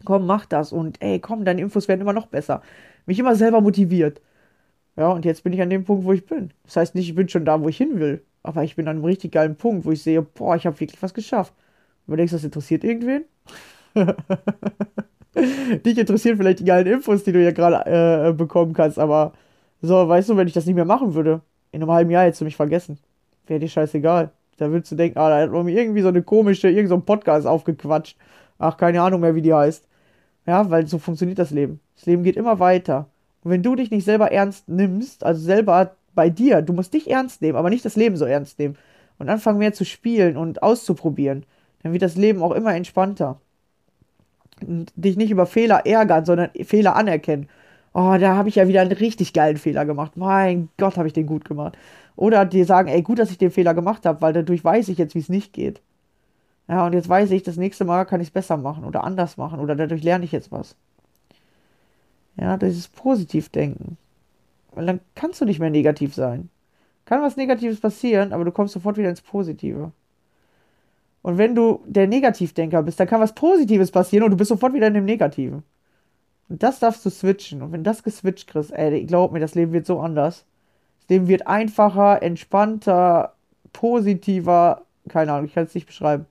[0.04, 0.72] Komm, mach das.
[0.72, 2.62] Und ey, komm, deine Infos werden immer noch besser
[3.06, 4.22] mich immer selber motiviert.
[4.98, 6.52] Ja, und jetzt bin ich an dem Punkt, wo ich bin.
[6.64, 8.24] Das heißt nicht, ich bin schon da, wo ich hin will.
[8.44, 11.02] Aber ich bin an einem richtig geilen Punkt, wo ich sehe, boah, ich habe wirklich
[11.02, 11.54] was geschafft.
[12.08, 13.26] Und du denkst, das interessiert irgendwen?
[15.86, 19.34] Dich interessieren vielleicht die geilen Infos, die du ja gerade äh, bekommen kannst, aber
[19.82, 21.42] so, weißt du, wenn ich das nicht mehr machen würde,
[21.72, 23.00] in einem halben Jahr hättest du mich vergessen.
[23.48, 24.32] Wäre dir scheißegal.
[24.58, 27.46] Da würdest du denken, ah, da hat mir irgendwie so eine komische, irgend so Podcast
[27.46, 28.18] aufgequatscht.
[28.58, 29.88] Ach, keine Ahnung mehr, wie die heißt.
[30.46, 31.80] Ja, weil so funktioniert das Leben.
[31.96, 33.10] Das Leben geht immer weiter.
[33.44, 37.10] Und wenn du dich nicht selber ernst nimmst, also selber bei dir, du musst dich
[37.10, 38.78] ernst nehmen, aber nicht das Leben so ernst nehmen
[39.20, 41.46] und anfangen mehr zu spielen und auszuprobieren,
[41.84, 43.40] dann wird das Leben auch immer entspannter.
[44.66, 47.50] Und dich nicht über Fehler ärgern, sondern Fehler anerkennen.
[47.94, 50.18] Oh, da habe ich ja wieder einen richtig geilen Fehler gemacht.
[50.18, 51.78] Mein Gott, habe ich den gut gemacht.
[52.16, 54.98] Oder dir sagen, ey, gut, dass ich den Fehler gemacht habe, weil dadurch weiß ich
[54.98, 55.82] jetzt, wie es nicht geht.
[56.68, 59.38] Ja, und jetzt weiß ich, das nächste Mal kann ich es besser machen oder anders
[59.38, 60.76] machen oder dadurch lerne ich jetzt was.
[62.38, 63.98] Ja, das ist Positivdenken.
[64.74, 66.50] Weil dann kannst du nicht mehr negativ sein.
[67.06, 69.92] Kann was Negatives passieren, aber du kommst sofort wieder ins Positive.
[71.22, 74.74] Und wenn du der Negativdenker bist, dann kann was Positives passieren und du bist sofort
[74.74, 75.64] wieder in dem Negativen.
[76.50, 77.62] Und das darfst du switchen.
[77.62, 80.46] Und wenn das geswitcht kriegst, ey, glaub mir, das Leben wird so anders.
[81.10, 83.36] Leben wird einfacher, entspannter,
[83.74, 84.82] positiver.
[85.08, 86.26] Keine Ahnung, ich kann es nicht beschreiben.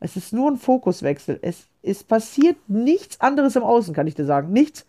[0.00, 1.38] Es ist nur ein Fokuswechsel.
[1.42, 4.52] Es, es passiert nichts anderes im Außen, kann ich dir sagen.
[4.52, 4.86] Nichts.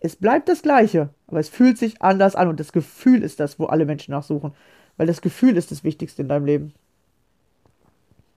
[0.00, 3.58] Es bleibt das Gleiche, aber es fühlt sich anders an und das Gefühl ist das,
[3.58, 4.52] wo alle Menschen nachsuchen.
[4.96, 6.74] Weil das Gefühl ist das Wichtigste in deinem Leben.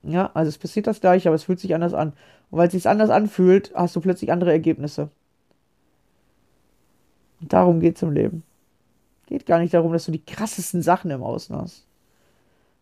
[0.03, 2.13] Ja, also es passiert das Gleiche, aber es fühlt sich anders an.
[2.49, 5.09] Und weil es sich anders anfühlt, hast du plötzlich andere Ergebnisse.
[7.39, 8.43] Und darum geht es im Leben.
[9.31, 11.85] Geht gar nicht darum, dass du die krassesten Sachen im Außen hast.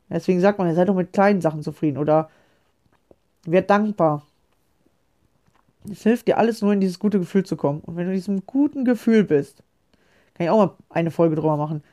[0.09, 2.31] Deswegen sagt man, ja, sei doch mit kleinen Sachen zufrieden oder
[3.45, 4.25] werd dankbar.
[5.91, 7.81] Es hilft dir alles nur in dieses gute Gefühl zu kommen.
[7.81, 9.61] Und wenn du in diesem guten Gefühl bist,
[10.33, 11.83] kann ich auch mal eine Folge drüber machen,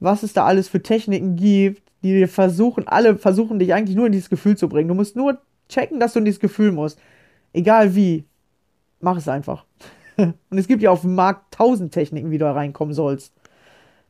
[0.00, 4.06] was es da alles für Techniken gibt, die dir versuchen, alle versuchen dich eigentlich nur
[4.06, 4.88] in dieses Gefühl zu bringen.
[4.88, 6.98] Du musst nur checken, dass du in dieses Gefühl musst.
[7.52, 8.24] Egal wie.
[8.98, 9.64] Mach es einfach.
[10.16, 13.32] Und es gibt ja auf dem Markt tausend Techniken, wie du da reinkommen sollst.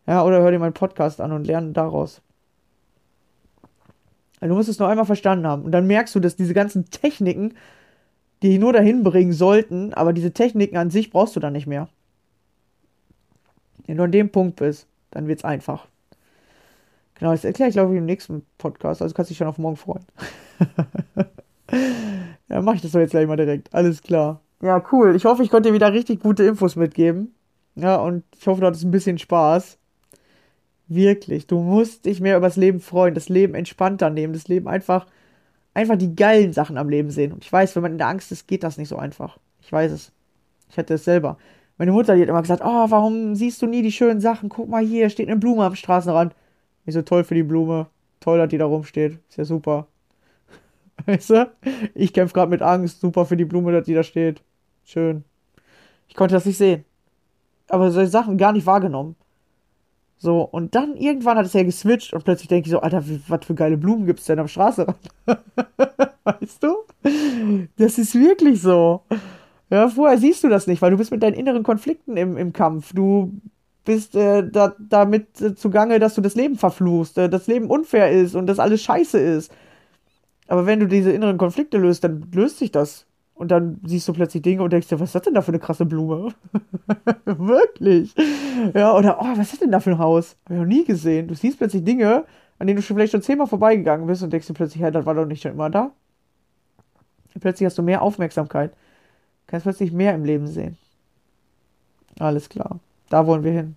[0.06, 2.22] Ja, oder hör dir meinen Podcast an und lerne daraus.
[4.40, 5.62] Also du musst es nur einmal verstanden haben.
[5.62, 7.54] Und dann merkst du, dass diese ganzen Techniken
[8.42, 11.88] die nur dahin bringen sollten, aber diese Techniken an sich brauchst du dann nicht mehr.
[13.86, 15.86] Wenn du an dem Punkt bist, dann wird es einfach.
[17.14, 19.00] Genau, das erkläre ich, glaube ich, im nächsten Podcast.
[19.00, 20.04] Also kannst du dich schon auf morgen freuen.
[22.48, 23.72] ja, mache ich das doch jetzt gleich mal direkt.
[23.74, 24.42] Alles klar.
[24.60, 25.16] Ja, cool.
[25.16, 27.34] Ich hoffe, ich konnte dir wieder richtig gute Infos mitgeben.
[27.74, 29.78] Ja, und ich hoffe, du hattest ein bisschen Spaß.
[30.88, 31.46] Wirklich.
[31.46, 35.06] Du musst dich mehr über das Leben freuen, das Leben entspannter nehmen, das Leben einfach,
[35.74, 37.32] einfach die geilen Sachen am Leben sehen.
[37.32, 39.38] Und ich weiß, wenn man in der Angst ist, geht das nicht so einfach.
[39.60, 40.12] Ich weiß es.
[40.70, 41.38] Ich hatte es selber.
[41.78, 44.48] Meine Mutter, die hat immer gesagt, oh, warum siehst du nie die schönen Sachen?
[44.48, 46.34] Guck mal hier, steht eine Blume am Straßenrand.
[46.84, 47.88] Nicht so toll für die Blume.
[48.20, 49.18] Toll, dass die da rumsteht.
[49.28, 49.88] Ist ja super.
[51.06, 51.52] Weißt du?
[51.94, 53.00] Ich kämpfe gerade mit Angst.
[53.00, 54.42] Super für die Blume, dass die da steht.
[54.84, 55.24] Schön.
[56.08, 56.84] Ich konnte das nicht sehen.
[57.68, 59.16] Aber solche Sachen gar nicht wahrgenommen.
[60.18, 63.44] So, und dann irgendwann hat es ja geswitcht und plötzlich denke ich so, Alter, was
[63.44, 64.96] für geile Blumen gibt es denn am Straßenrand?
[66.24, 66.76] weißt du?
[67.76, 69.02] Das ist wirklich so.
[69.70, 72.52] Ja, vorher siehst du das nicht, weil du bist mit deinen inneren Konflikten im, im
[72.52, 72.92] Kampf.
[72.94, 73.32] Du
[73.84, 78.10] bist äh, da, damit äh, zugange, dass du das Leben verfluchst, äh, das Leben unfair
[78.10, 79.52] ist und das alles scheiße ist.
[80.48, 83.05] Aber wenn du diese inneren Konflikte löst, dann löst sich das.
[83.36, 85.52] Und dann siehst du plötzlich Dinge und denkst dir, was ist das denn da für
[85.52, 86.32] eine krasse Blume?
[87.26, 88.14] Wirklich.
[88.74, 90.36] Ja, oder, oh, was ist denn da für ein Haus?
[90.46, 91.28] Hab ich noch nie gesehen.
[91.28, 92.24] Du siehst plötzlich Dinge,
[92.58, 95.04] an denen du schon vielleicht schon zehnmal vorbeigegangen bist und denkst dir plötzlich, hey, das
[95.04, 95.92] war doch nicht schon immer da.
[97.34, 98.72] Und plötzlich hast du mehr Aufmerksamkeit.
[99.46, 100.78] Kannst plötzlich mehr im Leben sehen.
[102.18, 102.80] Alles klar.
[103.10, 103.76] Da wollen wir hin.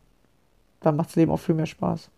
[0.80, 2.10] Dann macht das Leben auch viel mehr Spaß.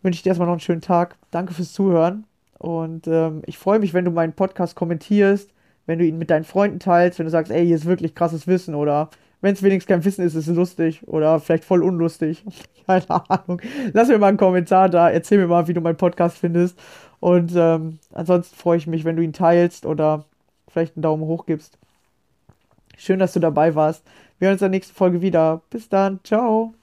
[0.00, 1.16] Wünsche ich dir erstmal noch einen schönen Tag.
[1.30, 2.24] Danke fürs Zuhören.
[2.62, 5.50] Und ähm, ich freue mich, wenn du meinen Podcast kommentierst,
[5.86, 8.46] wenn du ihn mit deinen Freunden teilst, wenn du sagst, ey, hier ist wirklich krasses
[8.46, 9.10] Wissen oder
[9.40, 12.44] wenn es wenigstens kein Wissen ist, ist es lustig oder vielleicht voll unlustig.
[12.86, 13.60] Keine Ahnung.
[13.92, 16.78] Lass mir mal einen Kommentar da, erzähl mir mal, wie du meinen Podcast findest.
[17.18, 20.24] Und ähm, ansonsten freue ich mich, wenn du ihn teilst oder
[20.68, 21.78] vielleicht einen Daumen hoch gibst.
[22.96, 24.04] Schön, dass du dabei warst.
[24.38, 25.62] Wir hören uns in der nächsten Folge wieder.
[25.70, 26.20] Bis dann.
[26.22, 26.74] Ciao.